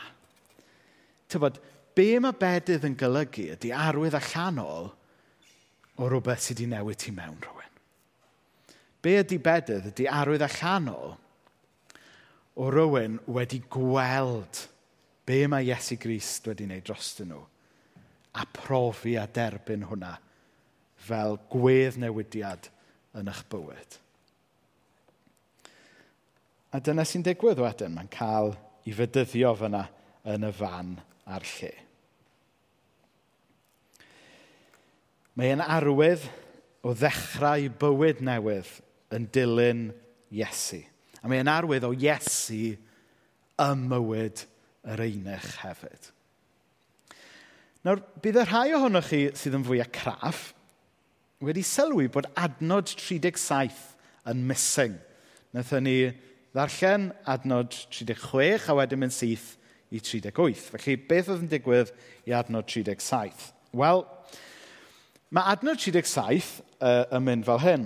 Tybod, 1.32 1.60
be 2.02 2.18
mae 2.18 2.34
bedydd 2.34 2.88
yn 2.88 2.98
golygu 2.98 3.52
ydy 3.54 3.70
arwydd 3.78 4.16
allanol 4.18 4.88
o 6.02 6.08
rhywbeth 6.10 6.42
sydd 6.42 6.64
wedi 6.64 6.70
newid 6.72 6.98
ti 6.98 7.12
mewn 7.14 7.38
rhywun. 7.44 7.76
Be 9.06 9.20
ydy 9.20 9.38
bedydd 9.44 9.92
ydy 9.92 10.08
arwydd 10.10 10.42
allanol 10.48 11.14
o 12.58 12.70
rhywun 12.74 13.20
wedi 13.30 13.60
gweld 13.70 14.64
be 15.30 15.44
mae 15.46 15.68
Iesu 15.70 16.00
Grist 16.02 16.50
wedi 16.50 16.66
wneud 16.66 16.88
dros 16.90 17.12
nhw 17.22 17.44
a 18.42 18.48
profi 18.50 19.14
a 19.20 19.28
derbyn 19.28 19.86
hwnna 19.92 20.16
fel 21.06 21.38
gwedd 21.54 22.00
newidiad 22.02 22.72
yn 23.20 23.30
eich 23.30 23.44
bywyd. 23.52 24.00
A 26.74 26.82
dyna 26.82 27.06
sy'n 27.06 27.28
digwydd 27.28 27.62
wedyn, 27.62 27.94
mae'n 27.94 28.10
cael 28.10 28.56
i 28.90 28.96
fydyddio 28.96 29.54
fyna 29.60 29.86
yn 30.34 30.50
y 30.50 30.54
fan 30.56 30.96
a'r 31.30 31.46
lle. 31.60 31.74
Mae 35.40 35.54
e'n 35.54 35.64
arwydd 35.64 36.24
o 36.84 36.94
ddechrau 36.98 37.70
bywyd 37.82 38.24
newydd 38.26 38.72
yn 39.16 39.28
dilyn 39.32 39.84
Iesu. 40.32 40.82
A 41.22 41.30
mae 41.30 41.40
e'n 41.44 41.52
arwydd 41.52 41.86
o 41.88 41.92
Iesu 41.96 42.74
ymywyd 43.62 44.44
yr 44.92 45.04
einich 45.06 45.52
hefyd. 45.62 46.10
Nawr, 47.86 48.02
bydd 48.22 48.42
y 48.42 48.44
rhai 48.46 48.68
ohonoch 48.78 49.08
chi 49.10 49.24
sydd 49.38 49.56
yn 49.58 49.66
fwy 49.66 49.80
a 49.82 49.88
craff 49.90 50.52
wedi 51.42 51.64
sylwi 51.66 52.06
bod 52.14 52.28
adnod 52.38 52.92
37 52.92 53.80
yn 54.30 54.44
missing. 54.46 55.00
Nethon 55.56 55.88
ni 55.88 55.96
ddarllen 56.54 57.10
adnod 57.30 57.74
36 57.90 58.70
a 58.70 58.76
wedyn 58.78 59.02
mynd 59.02 59.16
syth 59.16 59.56
i 59.92 60.00
38. 60.00 60.62
Felly, 60.76 60.98
beth 61.10 61.32
oedd 61.34 61.46
yn 61.48 61.52
digwydd 61.52 61.94
i 62.30 62.36
adnod 62.38 62.70
37? 62.70 63.50
Wel, 63.78 64.06
Mae 65.32 65.54
adnod 65.54 65.80
37 65.80 66.60
uh, 66.84 67.06
yn 67.16 67.24
mynd 67.24 67.46
fel 67.48 67.62
hyn. 67.64 67.86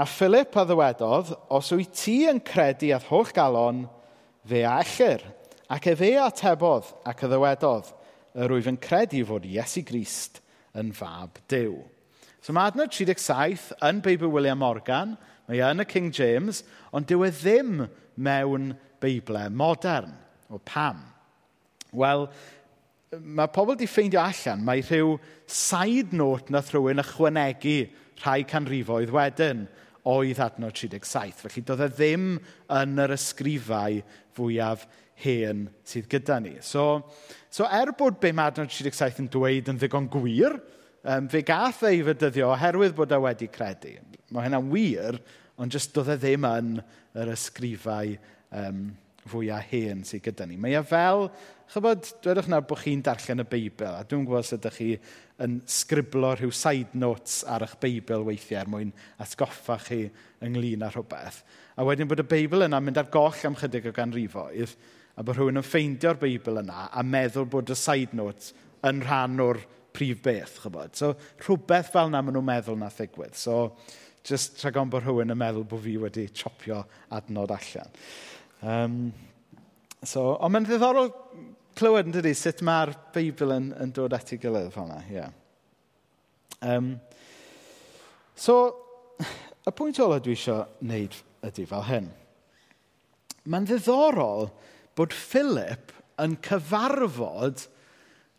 A 0.00 0.06
Philip 0.08 0.54
a 0.56 0.62
ddywedodd, 0.64 1.34
os 1.52 1.68
wyt 1.76 1.92
ti 1.92 2.14
yn 2.30 2.38
credu 2.40 2.88
at 2.96 3.04
holl 3.10 3.28
galon, 3.36 3.82
fe 4.48 4.62
a 4.64 4.78
ellir. 4.80 5.26
Ac 5.68 5.90
ef 5.92 6.00
e 6.00 6.14
atebodd 6.16 6.88
ac 7.04 7.26
y 7.26 7.28
ddywedodd, 7.28 7.90
yr 8.40 8.54
wyf 8.56 8.70
yn 8.72 8.80
credu 8.80 9.20
fod 9.28 9.44
Iesu 9.44 9.84
Grist 9.84 10.40
yn 10.80 10.94
fab 10.96 11.36
Dyw. 11.52 11.76
So 12.40 12.56
mae 12.56 12.72
adnod 12.72 12.96
37 12.96 13.74
yn 13.84 14.00
Beibl 14.00 14.32
William 14.32 14.64
Morgan, 14.64 15.18
mae 15.50 15.60
e 15.60 15.66
yn 15.68 15.84
y 15.84 15.88
King 15.90 16.08
James, 16.16 16.62
ond 16.96 17.10
dyw 17.10 17.26
e 17.28 17.32
ddim 17.42 17.84
mewn 18.16 18.72
Beiblau 19.04 19.52
modern. 19.52 20.16
O 20.48 20.56
pam? 20.64 21.04
Wel, 21.92 22.24
mae 23.10 23.50
pobl 23.50 23.74
wedi 23.74 23.88
ffeindio 23.90 24.20
allan, 24.22 24.62
mae 24.62 24.84
rhyw 24.86 25.16
side 25.50 26.14
note 26.14 26.52
nath 26.54 26.70
rhywun 26.70 27.02
ychwanegu 27.02 27.76
rhai 28.22 28.44
canrifoedd 28.46 29.10
wedyn 29.14 29.64
oedd 30.10 30.42
adnod 30.44 30.76
37. 30.78 31.40
Felly 31.42 31.64
doedd 31.66 31.82
e 31.84 31.88
ddim 31.90 32.28
yn 32.76 33.02
yr 33.02 33.14
ysgrifau 33.16 33.98
fwyaf 34.38 34.86
hen 35.24 35.66
sydd 35.82 36.06
gyda 36.12 36.38
ni. 36.44 36.54
So, 36.62 37.02
so 37.50 37.66
er 37.66 37.90
bod 37.98 38.20
be 38.22 38.30
mae 38.30 38.52
adnod 38.52 38.70
37 38.70 39.24
yn 39.24 39.32
dweud 39.34 39.74
yn 39.74 39.82
ddigon 39.82 40.06
gwir, 40.12 40.60
um, 41.02 41.26
fe 41.32 41.42
gath 41.46 41.82
ei 41.90 42.04
fydyddio 42.06 42.52
oherwydd 42.54 42.94
bod 42.96 43.16
e 43.16 43.20
wedi 43.26 43.50
credu. 43.50 43.96
Mae 44.30 44.46
hynna'n 44.46 44.70
wir, 44.70 45.18
ond 45.58 45.74
jyst 45.74 45.96
doedd 45.96 46.14
e 46.14 46.20
ddim 46.22 46.46
yn 46.46 46.76
yr 47.18 47.34
ysgrifau 47.34 48.14
um, 48.54 48.84
fwyaf 49.28 49.72
hen 49.72 50.04
sydd 50.06 50.24
gyda 50.24 50.46
ni. 50.48 50.56
Mae 50.60 50.78
e 50.78 50.82
fel, 50.86 51.26
chybod, 51.72 52.06
dwedwch 52.24 52.48
nawr 52.50 52.64
bod 52.68 52.80
chi'n 52.82 53.02
darllen 53.04 53.44
y 53.44 53.46
Beibl, 53.50 53.90
a 53.92 54.04
dwi'n 54.08 54.24
gwybod 54.26 54.44
os 54.44 54.54
ydych 54.56 54.78
chi 54.78 54.88
yn 55.44 55.58
sgriblo 55.70 56.32
rhyw 56.36 56.52
side 56.54 56.98
notes 57.00 57.40
ar 57.48 57.64
eich 57.66 57.76
Beibl 57.82 58.24
weithiau 58.26 58.62
er 58.62 58.70
mwyn 58.72 58.94
atgoffa 59.22 59.78
chi 59.84 60.00
ynglyn 60.44 60.86
â 60.86 60.90
rhywbeth. 60.92 61.42
A 61.76 61.86
wedyn 61.86 62.08
bod 62.10 62.22
y 62.24 62.28
Beibl 62.28 62.66
yna 62.66 62.80
mynd 62.82 63.00
ar 63.00 63.10
goll 63.12 63.44
am 63.48 63.58
chydig 63.60 63.90
o 63.90 63.94
ganrifoedd, 63.96 64.74
a 65.16 65.24
bod 65.24 65.36
rhywun 65.36 65.60
yn 65.60 65.66
ffeindio'r 65.66 66.20
Beibl 66.20 66.62
yna 66.62 66.88
a 66.90 67.04
meddwl 67.04 67.48
bod 67.50 67.72
y 67.72 67.76
side 67.78 68.16
notes 68.16 68.54
yn 68.88 69.02
rhan 69.04 69.40
o'r 69.44 69.60
prif 69.92 70.22
beth, 70.22 70.60
chybod. 70.64 70.94
So, 70.96 71.14
rhywbeth 71.44 71.90
fel 71.92 72.10
yna 72.10 72.22
maen 72.22 72.36
nhw'n 72.38 72.46
meddwl 72.46 72.78
na 72.78 72.90
ddigwydd. 72.94 73.36
So, 73.36 73.76
jyst 74.26 74.60
rhagon 74.62 74.90
bod 74.92 75.04
rhywun 75.04 75.32
yn 75.34 75.40
meddwl 75.40 75.66
bod 75.68 75.82
fi 75.84 75.96
wedi 76.00 76.26
chopio 76.36 76.82
adnod 77.16 77.52
allan. 77.56 77.96
Um, 78.60 79.12
so, 80.04 80.34
ond 80.36 80.52
mae'n 80.52 80.66
ddiddorol 80.68 81.10
clywed 81.78 82.10
yn 82.10 82.16
dydy 82.16 82.34
sut 82.36 82.60
mae'r 82.66 82.92
Beibl 83.14 83.54
yn, 83.54 83.70
yn 83.80 83.92
dod 83.96 84.12
at 84.16 84.34
ei 84.34 84.40
gilydd 84.40 84.72
fel 84.74 84.88
yna. 84.88 85.00
Yeah. 85.08 85.30
Um, 86.60 86.92
so, 88.36 88.58
y 89.64 89.72
pwynt 89.76 90.00
ola 90.04 90.20
dwi 90.20 90.36
eisiau 90.36 90.66
wneud 90.82 91.16
ydy 91.48 91.64
fel 91.70 91.86
hyn. 91.88 92.10
Mae'n 93.48 93.68
ddiddorol 93.70 94.50
bod 94.98 95.16
Philip 95.16 95.94
yn 96.20 96.36
cyfarfod 96.44 97.64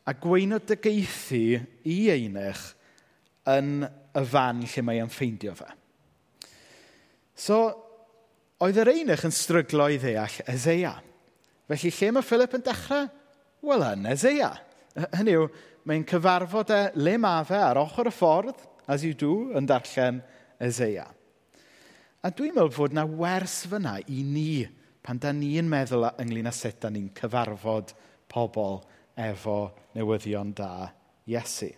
a 0.05 0.13
gweinodygaethu 0.21 1.43
i 1.89 1.97
einich 2.13 2.67
yn 3.49 3.87
y 3.87 4.23
fan 4.29 4.61
lle 4.67 4.83
mae 4.85 5.01
e'n 5.01 5.09
ffeindio 5.09 5.55
fe. 5.57 5.69
So, 7.33 7.57
Oedd 8.61 8.77
yr 8.77 8.91
einach 8.91 9.23
yn 9.25 9.33
stryglo 9.33 9.87
i 9.89 9.95
ddeall 9.97 10.35
Ezeia. 10.51 10.91
Felly 11.65 11.89
lle 11.95 12.09
mae 12.13 12.25
Philip 12.25 12.51
yn 12.59 12.65
dechrau? 12.67 13.07
Wel, 13.65 13.85
yn 13.87 14.05
Ezeia. 14.11 14.51
Hynny 15.15 15.33
yw, 15.33 15.47
mae'n 15.89 16.05
cyfarfod 16.11 16.69
e 16.75 16.81
le 17.01 17.15
mae 17.23 17.47
fe 17.49 17.57
ar 17.57 17.79
ochr 17.81 18.11
y 18.11 18.13
ffordd, 18.13 18.61
as 18.85 19.01
you 19.07 19.17
do, 19.17 19.31
yn 19.57 19.65
darllen 19.65 20.19
Ezeia. 20.61 21.07
A 22.21 22.29
dwi'n 22.29 22.53
meddwl 22.53 22.75
fod 22.75 22.93
na 22.93 23.07
wers 23.09 23.63
fyna 23.65 23.95
i 24.05 24.21
ni 24.21 24.61
pan 25.01 25.17
da 25.17 25.33
ni'n 25.33 25.65
meddwl 25.65 26.11
ynglyn 26.21 26.51
â 26.51 26.53
sut 26.53 26.77
da 26.83 26.93
ni'n 26.93 27.09
cyfarfod 27.17 27.95
pobl 28.29 28.83
efo 29.17 29.61
newyddion 29.97 30.53
da 30.53 30.91
Iesu. 31.25 31.71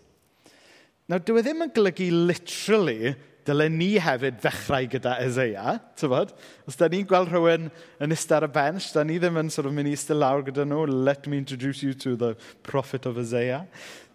Nawr, 1.08 1.24
dwi 1.24 1.39
e 1.39 1.46
ddim 1.48 1.63
yn 1.63 1.72
golygu 1.76 2.12
literally 2.28 3.13
dylen 3.48 3.78
ni 3.80 3.92
hefyd 4.02 4.38
ddechrau 4.42 4.88
gyda 4.92 5.18
Ezeia, 5.24 5.78
tyfod? 6.00 6.34
Os 6.70 6.78
da 6.80 6.90
ni'n 6.92 7.08
gweld 7.10 7.32
rhywun 7.32 7.70
yn 8.04 8.16
ista 8.16 8.38
ar 8.38 8.48
y 8.48 8.52
bench, 8.56 8.92
da 8.96 9.04
ni 9.08 9.20
ddim 9.22 9.40
yn 9.42 9.52
sort 9.54 9.70
of 9.70 9.76
mynd 9.76 9.92
i 9.92 9.96
ista 9.98 10.16
lawr 10.18 10.46
gyda 10.48 10.66
nhw, 10.68 10.86
let 10.88 11.28
me 11.28 11.40
introduce 11.42 11.84
you 11.84 11.94
to 11.94 12.16
the 12.20 12.34
prophet 12.64 13.08
of 13.10 13.20
Ezeia, 13.22 13.64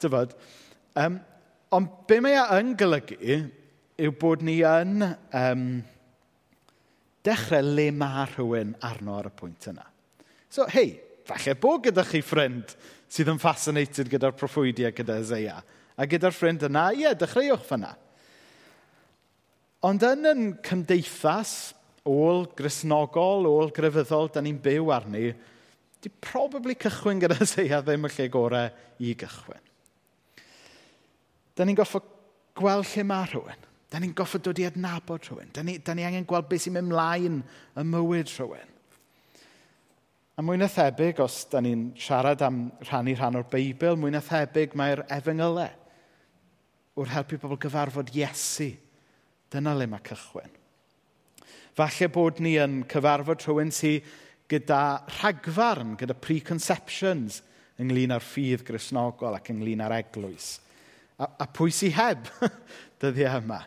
tyfod? 0.00 0.34
Um, 0.98 1.20
ond 1.74 1.92
be 2.08 2.20
mae 2.24 2.38
e 2.40 2.46
yn 2.58 2.72
golygu 2.80 3.38
yw 3.98 4.14
bod 4.20 4.44
ni 4.46 4.60
yn 4.66 5.04
um, 5.36 5.64
dechrau 7.26 7.74
le 7.76 7.88
mae 7.92 8.26
rhywun 8.32 8.76
arno 8.88 9.18
ar 9.18 9.28
y 9.28 9.34
pwynt 9.36 9.68
yna. 9.72 9.84
So, 10.48 10.64
hei, 10.72 10.96
falle 11.28 11.56
bod 11.60 11.84
gyda 11.84 12.06
chi 12.08 12.22
ffrind 12.24 12.72
sydd 13.12 13.32
yn 13.32 13.40
fascinated 13.42 14.08
gyda'r 14.12 14.36
proffwydiau 14.38 14.94
gyda 14.96 15.18
Ezeia. 15.20 15.58
A 15.98 16.06
gyda'r 16.08 16.34
ffrind 16.34 16.64
yna, 16.68 16.90
ie, 16.94 17.04
yeah, 17.04 17.16
dechreuwch 17.18 17.66
fyna. 17.68 17.92
Ond 19.86 20.02
yn 20.02 20.26
yn 20.26 20.40
cymdeithas 20.66 21.52
ôl 22.08 22.48
grisnogol, 22.58 23.46
ôl 23.46 23.70
grefyddol, 23.74 24.30
da 24.34 24.42
ni'n 24.42 24.58
byw 24.62 24.90
arni, 24.90 25.28
di 26.02 26.10
probably 26.22 26.74
cychwyn 26.78 27.20
gyda 27.22 27.46
seia 27.52 27.78
ddim 27.84 28.08
y 28.08 28.10
lle 28.16 28.26
gorau 28.32 28.72
i 28.98 29.14
gychwyn. 29.18 29.62
Da 31.54 31.66
ni'n 31.66 31.78
goffo 31.78 32.02
gweld 32.58 32.90
lle 32.90 33.04
mae 33.06 33.28
rhywun. 33.30 33.66
Da 33.88 34.00
ni'n 34.02 34.16
goffo 34.18 34.40
dod 34.42 34.58
i 34.58 34.66
adnabod 34.66 35.28
rhywun. 35.28 35.54
Da 35.54 35.62
ni, 35.62 35.78
da 35.78 35.94
ni 35.94 36.06
angen 36.06 36.26
gweld 36.26 36.50
beth 36.50 36.66
sy'n 36.66 36.74
mynd 36.74 36.90
mlaen 36.90 37.38
y 37.78 37.86
mywyd 37.86 38.34
rhywun. 38.34 38.74
A 40.38 40.42
mwy 40.42 40.58
na 40.58 40.68
thebyg, 40.70 41.22
os 41.22 41.44
da 41.50 41.62
ni'n 41.62 41.92
siarad 41.98 42.42
am 42.46 42.68
rhannu 42.86 43.14
rhan 43.14 43.38
o'r 43.38 43.46
Beibl, 43.50 43.98
mwy 43.98 44.10
na 44.14 44.22
thebyg 44.22 44.74
mae'r 44.78 45.06
efengylau 45.06 45.70
wrth 46.98 47.14
helpu 47.14 47.38
pobl 47.38 47.58
gyfarfod 47.62 48.10
Iesu 48.14 48.72
Dyna 49.52 49.74
le 49.76 49.88
mae 49.88 50.04
cychwyn. 50.04 50.54
Falle 51.78 52.08
bod 52.12 52.40
ni 52.42 52.56
yn 52.60 52.82
cyfarfod 52.90 53.44
rhywun 53.46 53.70
sy 53.72 53.98
gyda 54.50 54.80
rhagfarn, 55.20 55.94
gyda 56.00 56.16
preconceptions 56.18 57.42
ynglyn 57.78 58.14
â'r 58.14 58.24
ffydd 58.24 58.64
grisnogol 58.66 59.36
ac 59.38 59.52
ynglyn 59.52 59.84
â'r 59.84 59.94
eglwys. 60.00 60.56
A, 61.18 61.28
a 61.44 61.46
pwy 61.46 61.72
sy'n 61.74 61.94
heb 61.96 62.28
dyddiau 63.02 63.42
yma? 63.42 63.60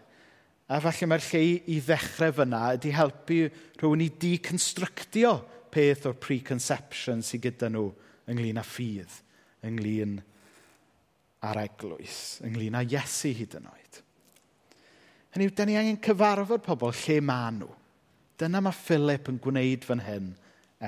A 0.71 0.79
falle 0.83 1.07
mae'r 1.11 1.25
lle 1.27 1.41
i, 1.43 1.55
i 1.75 1.79
ddechrau 1.83 2.35
fyna 2.35 2.61
ydy 2.77 2.93
helpu 2.95 3.41
rhywun 3.79 4.05
i 4.05 4.11
deconstructio 4.21 5.33
peth 5.71 6.07
o'r 6.07 6.19
preconception 6.19 7.23
sydd 7.25 7.45
gyda 7.47 7.71
nhw 7.71 7.87
ynglyn 8.31 8.59
â 8.59 8.63
ffydd, 8.67 9.17
ynglyn 9.67 10.19
â'r 11.47 11.63
eglwys, 11.63 12.39
ynglyn 12.47 12.77
â 12.77 12.85
Iesu 12.87 13.33
hyd 13.35 13.57
yn 13.59 13.67
oed. 13.71 14.01
Hynny 15.31 15.47
yw, 15.47 15.55
da 15.55 15.65
ni 15.67 15.77
angen 15.79 15.99
cyfarfod 16.03 16.63
pobl 16.65 16.91
lle 17.03 17.17
maen 17.23 17.61
nhw. 17.61 17.71
Dyna 18.41 18.61
mae 18.63 18.75
Philip 18.75 19.29
yn 19.31 19.39
gwneud 19.41 19.85
fan 19.87 20.03
hyn 20.03 20.31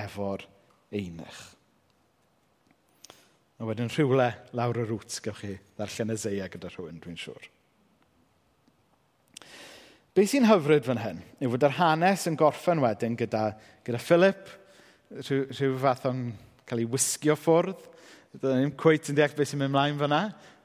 efo'r 0.04 0.44
einich. 0.94 1.42
A 3.58 3.66
wedyn 3.68 3.92
rhywle 3.92 4.32
lawr 4.58 4.80
y 4.82 4.86
rŵt 4.88 5.20
gewch 5.24 5.40
chi 5.44 5.52
ddarllen 5.78 6.12
y 6.12 6.16
zeia 6.18 6.48
gyda 6.50 6.72
rhywun, 6.72 6.98
dwi'n 7.00 7.20
siŵr. 7.20 7.50
Be 10.14 10.26
sy'n 10.30 10.46
hyfryd 10.46 10.84
fan 10.86 11.00
hyn 11.02 11.22
yw 11.42 11.54
fod 11.54 11.64
yr 11.66 11.76
hanes 11.78 12.26
yn 12.30 12.36
gorffen 12.38 12.82
wedyn 12.82 13.16
gyda, 13.18 13.48
gyda 13.86 14.00
Philip, 14.02 14.50
rhyw, 15.10 15.46
rhyw 15.54 15.78
fath 15.82 16.04
o'n 16.10 16.26
cael 16.68 16.82
ei 16.84 16.90
wisgio 16.90 17.34
ffwrdd. 17.38 17.80
Dyn 18.42 18.60
ni'n 18.60 18.74
cweit 18.78 19.08
yn 19.10 19.18
deall 19.18 19.34
beth 19.38 19.50
sy'n 19.50 19.62
mynd 19.62 19.72
ymlaen 19.72 19.98
fyna. 20.02 20.20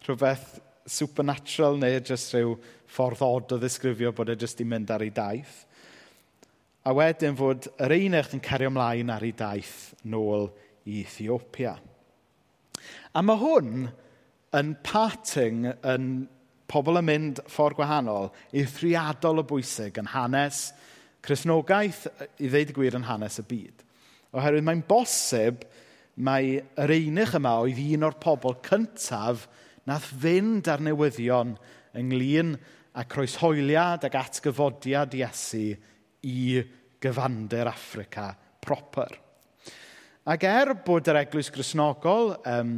Rhywbeth 0.05 0.59
supernatural 0.89 1.77
neu 1.79 1.99
jyst 1.99 2.33
rhyw 2.35 2.55
ffordd 2.89 3.23
od 3.25 3.55
o 3.55 3.59
ddisgrifio 3.61 4.13
bod 4.15 4.33
e 4.33 4.37
jyst 4.39 4.63
i 4.63 4.67
mynd 4.67 4.91
ar 4.93 5.05
ei 5.05 5.13
daith. 5.13 5.63
A 6.87 6.93
wedyn 6.95 7.37
fod 7.37 7.67
yr 7.77 7.93
einech 7.93 8.33
yn 8.33 8.43
cario 8.43 8.71
ymlaen 8.71 9.11
ar 9.13 9.25
ei 9.25 9.35
daith 9.37 9.93
nôl 10.09 10.49
i 10.89 11.03
Ethiopia. 11.03 11.75
A 13.13 13.21
mae 13.25 13.41
hwn 13.41 13.87
yn 14.57 14.75
parting 14.85 15.67
yn 15.69 16.09
pobl 16.69 17.01
yn 17.01 17.07
mynd 17.07 17.41
ffordd 17.49 17.77
gwahanol 17.79 18.29
i 18.57 18.63
thriadol 18.69 19.41
o 19.41 19.45
bwysig 19.49 19.97
yn 20.01 20.09
hanes 20.13 20.69
Cresnogaeth 21.25 22.05
i 22.39 22.47
ddeud 22.47 22.71
gwir 22.75 22.95
yn 22.95 23.07
hanes 23.09 23.41
y 23.41 23.45
byd. 23.49 23.81
Oherwydd 24.37 24.65
mae'n 24.65 24.83
bosib 24.87 25.65
mae 26.23 26.59
yr 26.79 26.93
einych 26.95 27.35
yma 27.39 27.57
oedd 27.63 27.81
un 27.83 28.05
o'r 28.07 28.15
pobl 28.23 28.55
cyntaf 28.65 29.47
Nath 29.89 30.11
fynd 30.21 30.67
ar 30.69 30.83
newyddion 30.85 31.55
ynglyn 31.97 32.53
â 32.93 33.05
croeshoeliad 33.09 34.03
ac 34.05 34.17
atgyfodiad 34.19 35.15
Iesu 35.17 35.71
i 36.29 36.61
gyfandir 37.01 37.69
Africa 37.71 38.27
proper. 38.61 39.15
Ac 40.29 40.45
er 40.45 40.75
bod 40.85 41.09
yr 41.09 41.23
eglwys 41.23 41.49
grisnogol 41.53 42.35
um, 42.51 42.73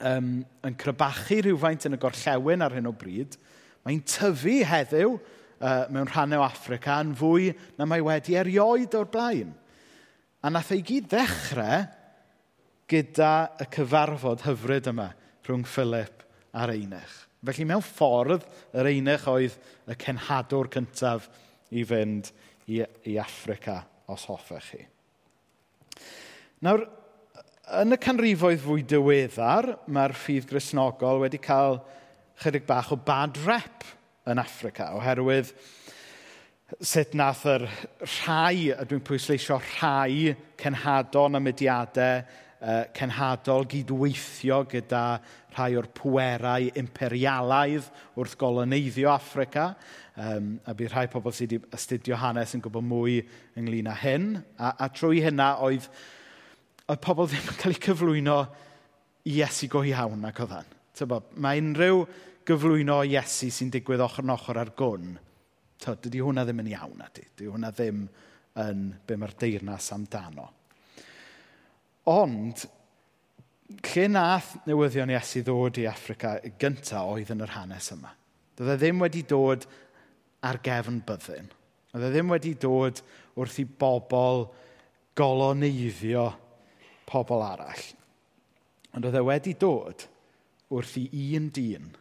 um, 0.00 0.30
yn 0.64 0.78
crybachu 0.80 1.42
rhywfaint 1.44 1.88
yn 1.90 1.98
y 1.98 2.00
gorllewin 2.00 2.64
ar 2.64 2.78
hyn 2.78 2.88
o 2.88 2.94
bryd, 2.96 3.36
mae'n 3.84 4.00
tyfu 4.08 4.62
heddiw 4.70 5.12
uh, 5.18 5.84
mewn 5.92 6.08
rhannau 6.08 6.40
o 6.40 6.46
Africa 6.46 7.02
yn 7.04 7.12
fwy 7.18 7.52
na 7.76 7.84
mae 7.90 8.04
wedi 8.06 8.38
erioed 8.38 8.96
o'r 8.96 9.12
blaen. 9.12 9.52
A 10.40 10.48
nath 10.54 10.72
ei 10.72 10.80
gyd 10.86 11.12
ddechrau 11.12 11.84
gyda 12.88 13.32
y 13.60 13.68
cyfarfod 13.74 14.46
hyfryd 14.46 14.88
yma 14.94 15.10
rhwng 15.48 15.66
Philip 15.68 16.24
a'r 16.52 16.74
Einech. 16.74 17.16
Felly 17.48 17.66
mewn 17.68 17.84
ffordd, 17.84 18.46
yr 18.74 18.90
Einech 18.90 19.26
oedd 19.30 19.56
y 19.88 19.96
cenhadwr 20.02 20.70
cyntaf 20.74 21.28
i 21.70 21.84
fynd 21.86 22.32
i, 22.68 22.82
i 23.08 23.18
Africa, 23.20 23.80
os 24.10 24.26
hoffech 24.28 24.72
chi. 24.72 24.84
Nawr, 26.66 26.82
yn 27.78 27.94
y 27.94 28.00
canrifoedd 28.02 28.62
fwy 28.64 28.82
diweddar, 28.88 29.74
mae'r 29.92 30.16
ffydd 30.16 30.48
grisnogol 30.50 31.22
wedi 31.22 31.40
cael 31.42 31.78
chydig 32.42 32.66
bach 32.66 32.92
o 32.94 32.98
bad 32.98 33.38
rep 33.46 33.86
yn 34.28 34.40
Africa, 34.42 34.90
oherwydd 34.98 35.52
sut 36.84 37.14
nath 37.16 37.46
yr 37.48 37.64
rhai, 38.02 38.74
a 38.76 38.84
dwi'n 38.84 39.04
pwysleisio 39.04 39.56
rhai 39.62 40.34
cenhadon 40.60 41.38
a 41.38 41.40
mudiadau, 41.40 42.20
uh, 42.60 42.84
cenhadol 42.96 43.66
gydweithio 43.70 44.62
gyda 44.70 45.02
rhai 45.56 45.72
o'r 45.78 45.88
pwerau 45.96 46.68
imperialaidd 46.78 47.88
wrth 48.18 48.36
goloneiddio 48.40 49.10
Africa. 49.12 49.72
Um, 50.18 50.56
a 50.66 50.74
bydd 50.74 50.92
rhai 50.94 51.06
pobl 51.12 51.34
sydd 51.34 51.54
wedi 51.56 51.74
astudio 51.78 52.18
hanes 52.18 52.56
yn 52.56 52.62
gwybod 52.64 52.86
mwy 52.86 53.20
ynglyn 53.58 53.90
â 53.90 53.96
hyn. 54.02 54.30
A, 54.58 54.74
a 54.74 54.88
trwy 54.90 55.22
hynna 55.24 55.52
oedd, 55.64 55.86
oedd 56.88 57.04
pobl 57.04 57.30
ddim 57.30 57.52
yn 57.52 57.60
cael 57.62 57.76
eu 57.76 57.84
cyflwyno 57.88 58.40
i 59.28 59.38
Iesu 59.38 59.68
go 59.70 59.84
iawn 59.86 60.26
ac 60.26 60.42
oedd 60.42 60.56
hyn. 60.58 60.74
Mae 61.38 61.62
unrhyw 61.62 62.04
gyflwyno 62.48 63.02
Iesu 63.06 63.52
sy'n 63.54 63.70
digwydd 63.74 64.02
ochr 64.02 64.24
yn 64.24 64.34
ochr 64.34 64.58
ar 64.58 64.72
gwn. 64.78 65.16
Dydy 65.78 66.22
hwnna 66.24 66.42
ddim 66.46 66.64
yn 66.64 66.72
iawn, 66.72 67.02
ydy. 67.04 67.26
Dydy 67.36 67.50
hwnna 67.52 67.70
ddim 67.74 68.06
yn 68.58 68.86
be 69.06 69.18
mae'r 69.20 69.36
deyrnas 69.38 69.92
amdano. 69.94 70.48
Ond, 72.08 72.64
lle 73.90 74.06
nath 74.08 74.54
newyddion 74.68 75.12
Iesu 75.12 75.42
ddod 75.44 75.80
i 75.82 75.86
Africa 75.90 76.38
gyntaf 76.60 77.12
oedd 77.12 77.34
yn 77.34 77.44
yr 77.44 77.54
hanes 77.56 77.90
yma. 77.92 78.14
Doedd 78.56 78.74
e 78.74 78.78
ddim 78.80 79.04
wedi 79.04 79.22
dod 79.28 79.66
ar 80.48 80.60
gefn 80.64 81.02
byddin. 81.06 81.50
Oedd 81.92 82.06
e 82.08 82.12
ddim 82.14 82.32
wedi 82.32 82.54
dod 82.60 83.02
wrth 83.38 83.60
i 83.60 83.66
bobl 83.68 84.46
goloneiddio 85.18 86.26
pobl 87.08 87.44
arall. 87.44 87.84
Ond 88.96 89.08
oedd 89.08 89.18
e 89.20 89.24
wedi 89.28 89.54
dod 89.60 90.06
wrth 90.72 90.96
i 91.00 91.08
un 91.36 91.50
dyn 91.54 91.92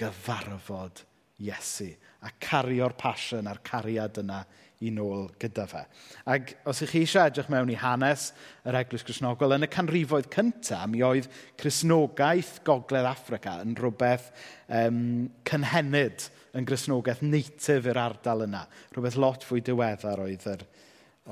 gyfarfod 0.00 1.04
Iesu 1.44 1.90
a 2.24 2.30
cario'r 2.40 2.94
pasiwn 2.96 3.48
a'r 3.50 3.60
cariad 3.66 4.20
yna 4.22 4.40
i 4.84 4.90
nôl 4.94 5.26
gyda 5.40 5.64
fe. 5.70 5.82
Ac 6.30 6.52
os 6.68 6.82
ych 6.84 6.92
chi 6.92 7.02
eisiau 7.04 7.30
edrych 7.30 7.50
mewn 7.52 7.72
i 7.72 7.78
hanes 7.80 8.28
yr 8.66 8.78
Eglwys 8.80 9.04
Cresnogol, 9.06 9.56
yn 9.56 9.66
y 9.66 9.70
canrifoedd 9.72 10.28
cyntaf, 10.34 10.86
mi 10.90 11.02
oedd 11.06 11.28
Cresnogaeth 11.60 12.58
Gogledd 12.66 13.08
Africa 13.08 13.56
yn 13.64 13.76
rhywbeth 13.78 14.30
um, 14.68 15.30
cynhenid 15.48 16.28
yn 16.54 16.68
grisnogaeth 16.68 17.24
neitif 17.26 17.88
i'r 17.90 18.00
ardal 18.00 18.44
yna. 18.46 18.64
Rhywbeth 18.94 19.18
lot 19.20 19.46
fwy 19.46 19.64
diweddar 19.64 20.22
oedd 20.24 20.46
yr, 20.52 20.66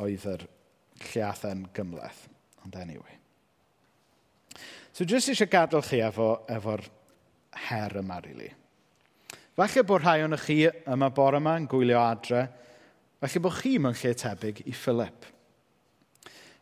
oedd 0.03 0.27
yr 0.35 0.49
lleathen 1.11 1.69
gymleth. 1.77 2.27
Ond 2.65 2.79
anyway. 2.79 3.21
So 4.93 5.07
jyst 5.09 5.33
eisiau 5.33 5.51
gadael 5.51 5.87
chi 5.87 6.03
efo, 6.05 6.35
efo'r 6.53 6.85
her 7.69 8.03
yma, 8.03 8.19
rili. 8.25 8.49
Really. 8.49 8.59
Falle 9.53 9.83
bod 9.85 10.01
rhai 10.01 10.23
o'n 10.25 10.33
chi 10.41 10.63
yma 10.65 11.11
bore 11.13 11.37
yma 11.37 11.59
yn 11.61 11.67
gwylio 11.69 11.99
adre, 12.01 12.47
Falle 13.23 13.39
bod 13.45 13.55
chi 13.55 13.77
mewn 13.79 13.95
lle 13.95 14.11
tebyg 14.19 14.65
i 14.67 14.73
Philip. 14.75 15.27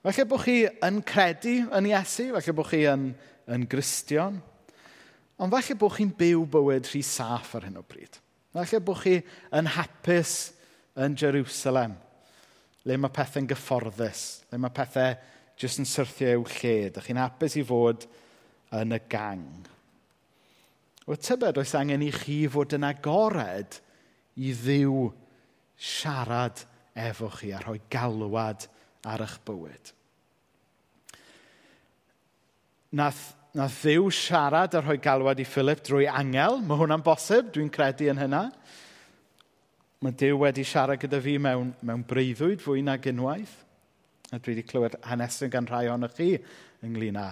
Falle 0.05 0.25
bod 0.29 0.43
chi 0.45 0.59
yn 0.85 0.99
credu 1.09 1.55
yn 1.77 1.89
Iesu, 1.89 2.27
falle 2.35 2.55
bod 2.57 2.69
chi 2.69 2.83
yn, 2.91 3.07
yn 3.49 3.65
gristion, 3.69 4.37
ond 5.41 5.55
falle 5.55 5.77
bod 5.81 5.95
chi'n 5.97 6.13
byw 6.19 6.45
bywyd 6.53 6.91
rhy 6.91 7.01
saff 7.07 7.55
ar 7.57 7.65
hyn 7.65 7.81
o 7.81 7.85
bryd. 7.89 8.19
Falle 8.53 8.81
bod 8.85 9.01
chi 9.01 9.15
yn 9.57 9.71
hapus 9.73 10.35
yn 11.01 11.17
Jerusalem, 11.17 11.95
le 12.85 12.99
mae 13.01 13.17
pethau'n 13.17 13.49
gyfforddus, 13.49 14.25
le 14.53 14.61
mae 14.61 14.77
pethau 14.77 15.17
jyst 15.61 15.81
yn 15.81 15.89
syrthio 15.89 16.35
i'w 16.35 16.45
lle. 16.59 16.77
Dych 16.93 17.09
chi'n 17.09 17.23
hapus 17.23 17.57
i 17.57 17.65
fod 17.65 18.05
yn 18.77 18.97
y 18.97 19.01
gang. 19.09 19.49
O 21.09 21.17
tybed 21.17 21.57
oes 21.65 21.73
angen 21.79 22.05
i 22.05 22.13
chi 22.13 22.43
fod 22.53 22.77
yn 22.77 22.85
agored 22.89 23.81
i 24.37 24.53
ddiw 24.53 25.09
siarad 25.81 26.61
efo 26.95 27.31
chi 27.33 27.55
a 27.57 27.61
rhoi 27.63 27.81
galwad 27.91 28.67
ar 29.09 29.25
eich 29.25 29.39
bywyd. 29.49 29.93
Nath, 33.01 33.23
nath 33.57 33.81
ddiw 33.81 34.11
siarad 34.13 34.77
a 34.77 34.85
rhoi 34.85 34.99
galwad 35.01 35.41
i 35.41 35.49
Philip 35.49 35.81
drwy 35.87 36.09
angel. 36.11 36.61
Mae 36.61 36.81
hwnna'n 36.83 37.05
bosib, 37.07 37.53
dwi'n 37.55 37.73
credu 37.73 38.11
yn 38.13 38.21
hynna. 38.21 38.45
Mae 40.01 40.17
Dyw 40.17 40.39
wedi 40.41 40.65
siarad 40.65 41.01
gyda 41.01 41.21
fi 41.21 41.37
mewn, 41.41 41.75
mewn 41.85 42.05
breuddwyd 42.09 42.63
fwy 42.65 42.85
nag 42.85 43.05
unwaith. 43.11 43.53
A 44.33 44.39
dwi 44.39 44.55
wedi 44.55 44.65
clywed 44.69 44.97
hanesydd 45.05 45.53
gan 45.53 45.69
rhai 45.69 45.87
ohonoch 45.89 46.17
chi 46.17 46.35
ynglyn 46.85 47.19
â 47.21 47.31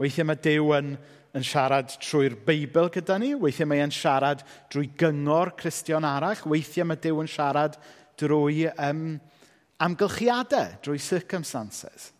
Weithiau 0.00 0.24
mae 0.30 0.38
Dyw 0.40 0.70
yn, 0.78 0.94
yn 1.36 1.44
siarad 1.44 1.92
trwy'r 2.00 2.38
Beibl 2.46 2.88
gyda 2.94 3.18
ni. 3.20 3.34
Weithiau 3.36 3.68
mae 3.68 3.82
e'n 3.84 3.92
siarad 3.92 4.40
drwy 4.72 4.88
gyngor 5.00 5.52
Cristion 5.60 6.06
arall. 6.08 6.40
Weithiau 6.48 6.88
mae 6.88 7.00
Dyw 7.02 7.20
yn 7.20 7.28
siarad 7.28 7.76
drwy 8.20 8.64
um, 8.72 9.18
amgylchiadau, 9.84 10.78
drwy 10.84 11.02
circumstances. 11.04 12.14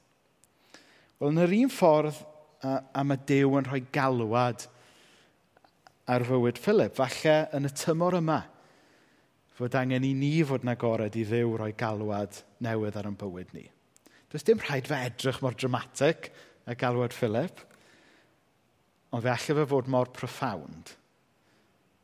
Wel, 1.21 1.33
yn 1.33 1.41
yr 1.47 1.57
un 1.63 1.73
ffordd 1.73 2.21
a, 2.61 2.77
a 2.93 3.05
mae 3.07 3.21
Dyw 3.29 3.57
yn 3.63 3.71
rhoi 3.71 3.81
galwad 3.97 4.67
ar 6.11 6.27
fywyd 6.27 6.61
Philip, 6.61 6.97
falle 6.97 7.37
yn 7.57 7.69
y 7.69 7.73
tymor 7.81 8.19
yma, 8.19 8.43
fod 9.57 9.77
angen 9.79 10.05
i 10.05 10.13
ni 10.17 10.35
fod 10.45 10.65
yn 10.65 10.73
agored 10.73 11.17
i 11.17 11.25
ddew 11.29 11.57
roi 11.61 11.73
galwad 11.79 12.43
newydd 12.65 12.97
ar 13.01 13.09
ein 13.09 13.19
bywyd 13.21 13.53
ni. 13.57 13.67
Does 14.33 14.45
dim 14.47 14.61
rhaid 14.65 14.89
fe 14.91 15.01
edrych 15.09 15.41
mor 15.45 15.57
dramatic 15.57 16.31
y 16.69 16.77
galwad 16.79 17.17
Philip 17.17 17.61
ond 19.11 19.23
fe 19.25 19.31
allai 19.33 19.59
fe 19.61 19.67
fod 19.73 19.91
mor 19.91 20.11
profound. 20.15 20.95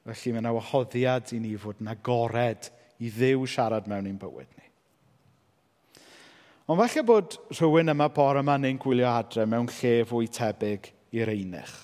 Felly 0.07 0.33
mae 0.35 0.43
yna 0.43 0.55
wahoddiad 0.55 1.33
i 1.35 1.41
ni 1.43 1.55
fod 1.59 1.81
yn 1.83 1.91
agored 1.91 2.71
i 3.03 3.11
ddew 3.13 3.47
siarad 3.51 3.89
mewn 3.91 4.09
i'n 4.11 4.21
bywyd 4.21 4.53
ni. 4.55 4.65
Ond 6.67 6.81
falle 6.81 7.05
bod 7.07 7.37
rhywun 7.55 7.93
yma 7.93 8.09
bore 8.15 8.43
yma 8.43 8.57
neu'n 8.59 8.79
gwylio 8.83 9.07
adre 9.11 9.47
mewn 9.47 9.69
lle 9.71 10.01
fwy 10.09 10.31
tebyg 10.35 10.89
i'r 11.15 11.31
einich. 11.31 11.75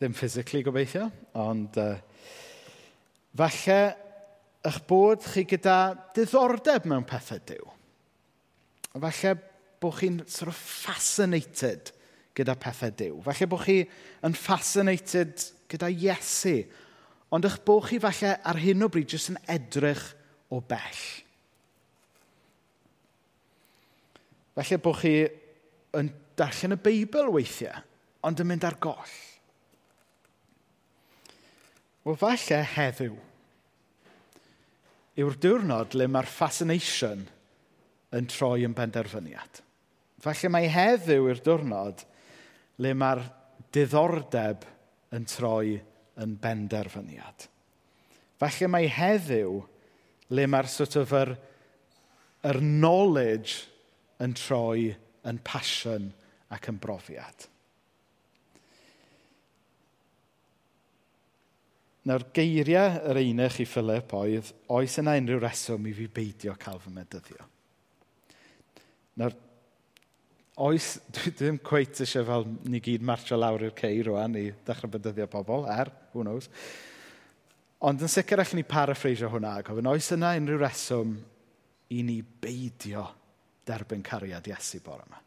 Ddim 0.00 0.16
physically 0.16 0.62
gobeithio, 0.64 1.10
ond 1.36 1.76
uh, 1.80 1.98
falle 3.36 3.80
eich 4.64 4.80
bod 4.88 5.24
chi 5.28 5.44
gyda 5.48 5.76
diddordeb 6.16 6.88
mewn 6.88 7.04
pethau 7.08 7.40
diw. 7.48 7.68
Falle 8.96 9.34
bod 9.80 9.96
chi'n 10.00 10.22
sort 10.28 10.52
of 10.52 10.56
fascinated 10.56 11.92
gyda 12.36 12.56
pethau 12.58 12.92
Dyw. 12.96 13.18
Falle 13.26 13.48
bod 13.50 13.64
chi 13.64 13.78
yn 14.26 14.36
fascinated 14.36 15.46
gyda 15.70 15.90
Iesu, 15.90 16.60
ond 17.30 17.46
eich 17.46 17.58
bod 17.66 17.88
chi 17.88 18.00
falle 18.02 18.36
ar 18.46 18.60
hyn 18.60 18.86
o 18.86 18.90
bryd 18.92 19.14
jyst 19.14 19.32
yn 19.32 19.40
edrych 19.50 20.04
o 20.50 20.60
bell. 20.60 21.02
Falle 24.58 24.80
bod 24.82 25.00
chi 25.02 25.14
yn 25.98 26.12
darllen 26.38 26.76
y 26.76 26.80
Beibl 26.80 27.32
weithiau, 27.34 27.82
ond 28.26 28.42
yn 28.42 28.50
mynd 28.50 28.66
ar 28.66 28.78
goll. 28.82 29.16
Wel, 32.04 32.16
falle 32.16 32.62
heddiw 32.74 33.18
yw'r 35.20 35.36
diwrnod 35.42 35.96
le 35.98 36.06
mae'r 36.08 36.28
fascination 36.30 37.26
yn 38.16 38.28
troi 38.30 38.64
yn 38.64 38.74
benderfyniad. 38.76 39.60
Falle 40.20 40.50
mae 40.52 40.70
heddiw 40.72 41.28
yw'r 41.28 41.42
diwrnod 41.44 42.06
le 42.80 42.94
mae'r 42.96 43.22
diddordeb 43.74 44.64
yn 45.16 45.26
troi 45.28 45.76
yn 46.20 46.36
benderfyniad. 46.40 47.46
Falle 48.40 48.70
mae 48.72 48.88
heddiw 48.88 49.60
le 50.32 50.46
mae'r 50.48 50.68
sort 50.70 50.96
of 51.00 51.12
yr, 51.16 51.34
yr 52.48 52.60
knowledge 52.64 53.66
yn 54.24 54.34
troi 54.36 54.90
yn 55.28 55.40
passion 55.44 56.10
ac 56.54 56.70
yn 56.72 56.80
brofiad. 56.82 57.46
Nawr 62.08 62.24
geiriau 62.34 62.96
yr 63.10 63.20
einach 63.20 63.58
i 63.60 63.66
Philip 63.68 64.14
oedd, 64.16 64.54
oes 64.72 64.96
yna 65.02 65.18
unrhyw 65.20 65.42
reswm 65.42 65.84
i 65.90 65.92
fi 65.94 66.08
beidio 66.08 66.54
cael 66.58 66.80
fy 66.80 66.92
medyddio? 66.96 67.44
Nawr 69.20 69.36
oes, 70.60 70.92
dwi 71.16 71.32
ddim 71.36 71.58
cweit 71.64 72.02
eisiau 72.04 72.26
fel 72.28 72.46
ni 72.68 72.82
gyd 72.84 73.04
marcho 73.06 73.38
lawr 73.38 73.64
i'r 73.68 73.76
ceir 73.78 74.10
rwan 74.10 74.36
i 74.38 74.48
ddechrau 74.66 74.92
bydyddio 74.92 75.28
pobl, 75.32 75.66
er, 75.72 75.92
who 76.12 76.24
knows. 76.26 76.50
Ond 77.88 78.02
yn 78.04 78.12
sicr 78.12 78.42
allwn 78.42 78.60
ni 78.60 78.66
paraphrasio 78.68 79.30
hwnna 79.32 79.56
gofyn, 79.64 79.88
oes 79.88 80.10
yna 80.16 80.34
unrhyw 80.36 80.60
reswm 80.60 81.16
i 81.96 82.04
ni 82.04 82.20
beidio 82.20 83.06
derbyn 83.66 84.04
cariad 84.04 84.48
Iesu 84.50 84.82
bore 84.84 85.06
yma? 85.06 85.20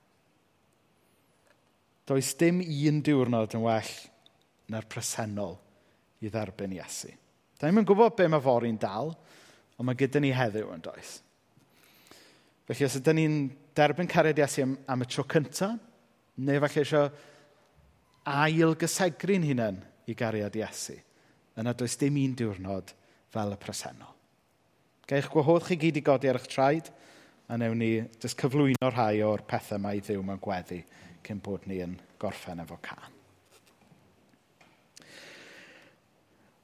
Does 2.07 2.33
dim 2.35 2.59
un 2.61 2.99
diwrnod 3.03 3.55
yn 3.55 3.63
well 3.63 3.93
na'r 4.73 4.87
presennol 4.91 5.57
i 6.23 6.31
dderbyn 6.31 6.75
Iesu. 6.77 7.11
Da 7.59 7.69
ni'n 7.69 7.87
gwybod 7.87 8.15
be 8.17 8.27
mae 8.31 8.43
fori'n 8.43 8.79
dal, 8.79 9.13
ond 9.77 9.87
mae 9.87 9.97
gyda 9.97 10.21
ni 10.21 10.33
heddiw 10.35 10.71
yn 10.75 10.83
does. 10.83 11.17
Felly 12.67 12.87
os 12.87 12.97
ydym 12.99 13.19
ni'n 13.19 13.37
derbyn 13.75 14.09
cariad 14.09 14.39
Iesu 14.43 14.63
am, 14.63 14.75
am 14.87 15.03
y 15.03 15.09
tro 15.09 15.25
cyntaf, 15.29 15.77
neu 16.37 16.61
falle 16.63 16.83
eisiau 16.83 17.09
ail 18.25 18.75
gysegru'n 18.79 19.47
hunain 19.49 19.79
i 20.07 20.15
gariad 20.17 20.55
Iesu. 20.57 20.97
Yna 21.59 21.73
does 21.77 21.97
dim 22.01 22.17
un 22.21 22.35
diwrnod 22.37 22.93
fel 23.33 23.53
y 23.53 23.59
presennol. 23.61 24.13
Gael 25.07 25.21
eich 25.21 25.31
gwahodd 25.33 25.65
chi 25.67 25.77
gyd 25.79 25.99
i 25.99 26.05
godi 26.05 26.29
ar 26.31 26.39
eich 26.39 26.49
traed, 26.49 26.89
a 27.49 27.57
newn 27.59 27.81
ni 27.81 27.91
jyst 28.23 28.39
cyflwyno 28.39 28.89
rhai 28.89 29.21
o'r 29.25 29.43
pethau 29.47 29.81
mae 29.81 29.99
i 29.99 30.05
ddiw 30.05 30.23
mewn 30.23 30.41
gweddi 30.41 30.79
cyn 31.23 31.41
bod 31.43 31.67
ni 31.67 31.81
yn 31.83 31.97
gorffen 32.21 32.63
efo 32.63 32.79
can. 32.83 33.11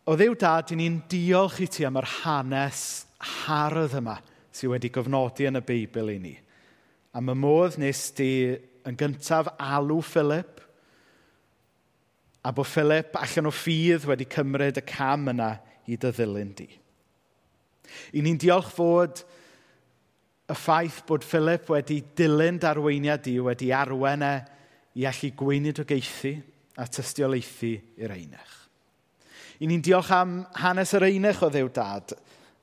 O 0.09 0.15
ddiw 0.17 0.33
dad, 0.39 0.71
i 0.73 0.79
ni'n 0.79 1.03
diolch 1.11 1.59
i 1.61 1.67
ti 1.69 1.85
am 1.85 1.99
yr 1.99 2.07
hanes 2.23 2.83
hardd 3.45 3.97
yma 3.99 4.15
sydd 4.49 4.71
wedi 4.71 4.89
gofnodi 4.93 5.45
yn 5.49 5.59
y 5.59 5.65
Beibl 5.65 6.09
i 6.15 6.17
ni. 6.23 6.33
Am 7.17 7.31
y 7.31 7.35
modd 7.37 7.79
nes 7.81 8.03
di 8.17 8.31
yn 8.85 8.97
gyntaf 8.97 9.49
alw 9.57 10.01
Philip 10.05 10.59
a 12.45 12.51
bod 12.55 12.69
Philip 12.69 13.17
allan 13.19 13.49
o 13.49 13.53
ffydd 13.53 14.05
wedi 14.09 14.27
cymryd 14.29 14.77
y 14.79 14.83
cam 14.87 15.27
yna 15.31 15.55
i 15.89 15.97
dy 15.97 16.11
ddilyn 16.13 16.53
di. 16.57 16.69
I 18.13 18.21
ni'n 18.21 18.37
diolch 18.39 18.69
fod 18.75 19.23
y 20.49 20.55
ffaith 20.57 21.01
bod 21.09 21.25
Philip 21.25 21.67
wedi 21.73 21.99
dilyn 22.17 22.61
darweiniad 22.61 23.25
di 23.25 23.35
wedi 23.41 23.71
arwen 23.75 24.23
e 24.25 24.33
i 24.99 25.05
allu 25.09 25.31
gweinidogaethu 25.37 26.35
a 26.79 26.87
tystiolaethu 26.87 27.73
i'r 27.99 28.13
einach. 28.15 28.55
I 29.59 29.67
ni'n 29.67 29.83
diolch 29.83 30.13
am 30.15 30.43
hanes 30.61 30.93
yr 30.95 31.09
einach 31.09 31.41
o 31.43 31.49
ddew 31.51 31.67
dad, 31.75 32.13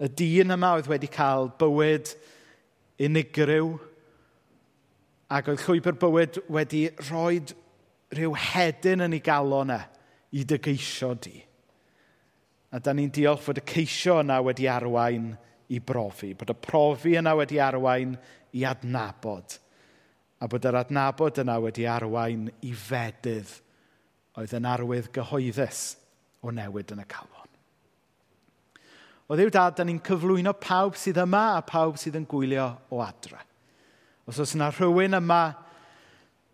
y 0.01 0.09
dyn 0.09 0.55
yma 0.55 0.73
oedd 0.77 0.89
wedi 0.89 1.11
cael 1.13 1.51
bywyd 1.61 2.15
unigryw, 3.03 3.75
Ac 5.27 5.49
oedd 5.51 5.65
llwybr 5.67 5.97
bywyd 5.99 6.39
wedi 6.55 6.85
rhoi 7.09 7.41
rhyw 8.15 8.37
hedyn 8.39 9.03
yn 9.09 9.17
ei 9.17 9.23
galon 9.25 9.73
e 9.75 9.81
i 10.39 10.45
dygeisio 10.47 11.15
di. 11.19 11.35
A 12.71 12.79
da 12.79 12.95
ni'n 12.95 13.11
diolch 13.15 13.43
fod 13.43 13.59
y 13.59 13.65
ceisio 13.67 14.21
yna 14.23 14.39
wedi 14.45 14.69
arwain 14.71 15.33
i 15.75 15.81
brofi, 15.83 16.33
bod 16.39 16.53
y 16.53 16.57
profi 16.63 17.17
yna 17.19 17.35
wedi 17.39 17.59
arwain 17.63 18.15
i 18.55 18.63
adnabod, 18.69 19.57
a 20.39 20.49
bod 20.51 20.69
yr 20.69 20.79
adnabod 20.83 21.41
yna 21.43 21.57
wedi 21.65 21.87
arwain 21.91 22.47
i 22.63 22.75
fedydd 22.77 23.57
oedd 24.37 24.55
yn 24.59 24.69
arwydd 24.69 25.11
gyhoeddus 25.17 25.83
o 26.45 26.53
newid 26.55 26.93
yn 26.95 27.03
y 27.03 27.09
calon. 27.11 27.51
O 29.27 29.35
ddiw 29.35 29.51
dad, 29.51 29.75
da 29.75 29.87
ni'n 29.87 30.03
cyflwyno 30.07 30.53
pawb 30.63 30.95
sydd 31.01 31.19
yma 31.19 31.57
a 31.57 31.63
pawb 31.67 31.99
sydd 31.99 32.19
yn 32.21 32.29
gwylio 32.31 32.69
o 32.95 33.03
adre. 33.03 33.41
Os 34.27 34.41
oes 34.43 34.57
yna 34.57 34.73
rhywun 34.73 35.15
yma, 35.21 35.43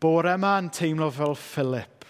bore 0.02 0.34
yma 0.36 0.58
yn 0.60 0.68
teimlo 0.74 1.08
fel 1.14 1.32
Philip, 1.40 2.04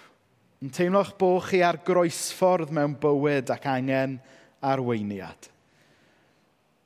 yn 0.62 0.72
teimlo'ch 0.74 1.12
bod 1.20 1.44
chi 1.46 1.60
ar 1.62 1.78
groesffordd 1.86 2.72
mewn 2.74 2.96
bywyd 3.02 3.52
ac 3.54 3.68
angen 3.70 4.16
arweiniad. 4.62 5.50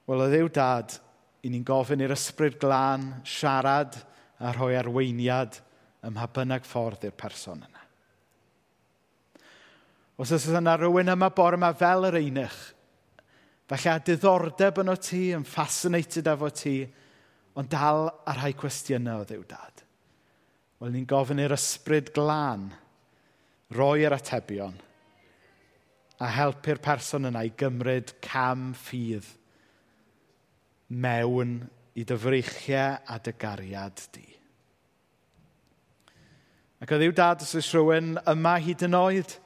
Wel, 0.07 0.22
o 0.22 0.29
ddew 0.29 0.51
dad, 0.53 0.93
i 1.41 1.51
ni'n 1.51 1.64
gofyn 1.66 2.05
i'r 2.05 2.14
ysbryd 2.14 2.59
glân 2.61 3.09
siarad 3.27 3.97
a 4.43 4.53
rhoi 4.53 4.74
arweiniad 4.77 5.57
ym 6.05 6.16
mha 6.16 6.29
bynnag 6.37 6.68
ffordd 6.68 7.09
i'r 7.09 7.16
person 7.16 7.64
yna. 7.64 7.83
Os 10.20 10.33
oes 10.33 10.47
yna 10.53 10.77
rhywun 10.77 11.12
yma 11.12 11.31
bore 11.33 11.57
yma 11.59 11.72
fel 11.77 12.11
yr 12.11 12.20
einych, 12.20 12.61
falle 13.68 13.97
a 13.97 14.05
diddordeb 14.05 14.85
yn 14.85 14.93
o 14.93 15.01
ti, 15.01 15.31
yn 15.37 15.49
fascinated 15.49 16.29
efo 16.31 16.53
ti, 16.53 16.77
ond 17.57 17.70
dal 17.72 18.11
ar 18.28 18.40
rhai 18.40 18.52
cwestiynau 18.57 19.22
o 19.22 19.28
ddiw 19.28 19.44
dad. 19.48 19.82
Wel, 20.80 20.92
ni'n 20.92 21.09
gofyn 21.09 21.40
i'r 21.40 21.57
ysbryd 21.57 22.12
glân 22.16 22.68
roi 23.72 24.04
yr 24.04 24.16
atebion 24.16 24.76
a 26.20 26.28
helpu'r 26.32 26.80
person 26.84 27.28
yna 27.28 27.42
i 27.44 27.52
gymryd 27.57 28.12
cam 28.24 28.70
ffydd 28.76 29.28
mewn 30.92 31.59
i 31.96 32.04
dyfreichiau 32.09 33.00
a 33.09 33.18
dy 33.24 33.34
gariad 33.40 34.04
di. 34.12 34.26
Ac 36.84 36.92
o 36.92 37.00
ddiw 37.00 37.16
dad, 37.16 37.40
os 37.40 37.57
oes 37.57 37.72
rhywun 37.72 38.18
yma 38.28 38.57
hyd 38.61 38.84
yn 38.84 39.00
oed 39.00 39.36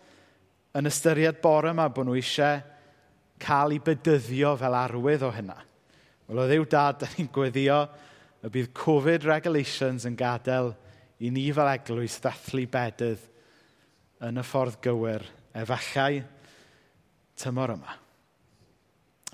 yn 0.79 0.91
ystyried 0.91 1.39
bore 1.43 1.71
yma 1.71 1.87
bod 1.95 2.11
nhw 2.11 2.19
eisiau 2.19 2.59
cael 3.41 3.75
ei 3.75 3.83
bydyddio 3.87 4.57
fel 4.59 4.83
arwydd 4.83 5.27
o 5.27 5.31
hynna– 5.35 5.63
Wel 6.31 6.45
o 6.45 6.47
ddiw 6.47 6.65
dad, 6.71 7.01
da 7.03 7.09
ni'n 7.11 7.29
gweddio 7.35 7.77
y 8.47 8.51
bydd 8.55 8.69
Covid 8.79 9.25
regulations 9.27 10.05
yn 10.07 10.15
gadael 10.15 10.71
i 11.19 11.33
ni 11.35 11.49
fel 11.51 11.73
eglwys 11.73 12.21
ddathlu 12.23 12.69
bedydd 12.71 13.25
yn 14.29 14.39
y 14.39 14.45
ffordd 14.47 14.79
gywir 14.85 15.27
efallai 15.59 16.23
tymor 17.35 17.75
yma. 17.75 17.99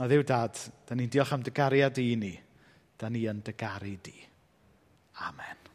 O 0.01 0.09
ddiw 0.09 0.25
dad, 0.25 0.57
da 0.89 0.97
ni'n 0.97 1.13
diolch 1.13 1.37
am 1.37 1.45
dy 1.45 1.53
gariad 1.53 2.01
i 2.01 2.09
ni. 2.17 2.33
Da 2.97 3.13
ni 3.13 3.27
yn 3.29 3.45
dy 3.45 3.53
garu 3.61 3.93
di. 4.01 4.17
Amen. 5.29 5.66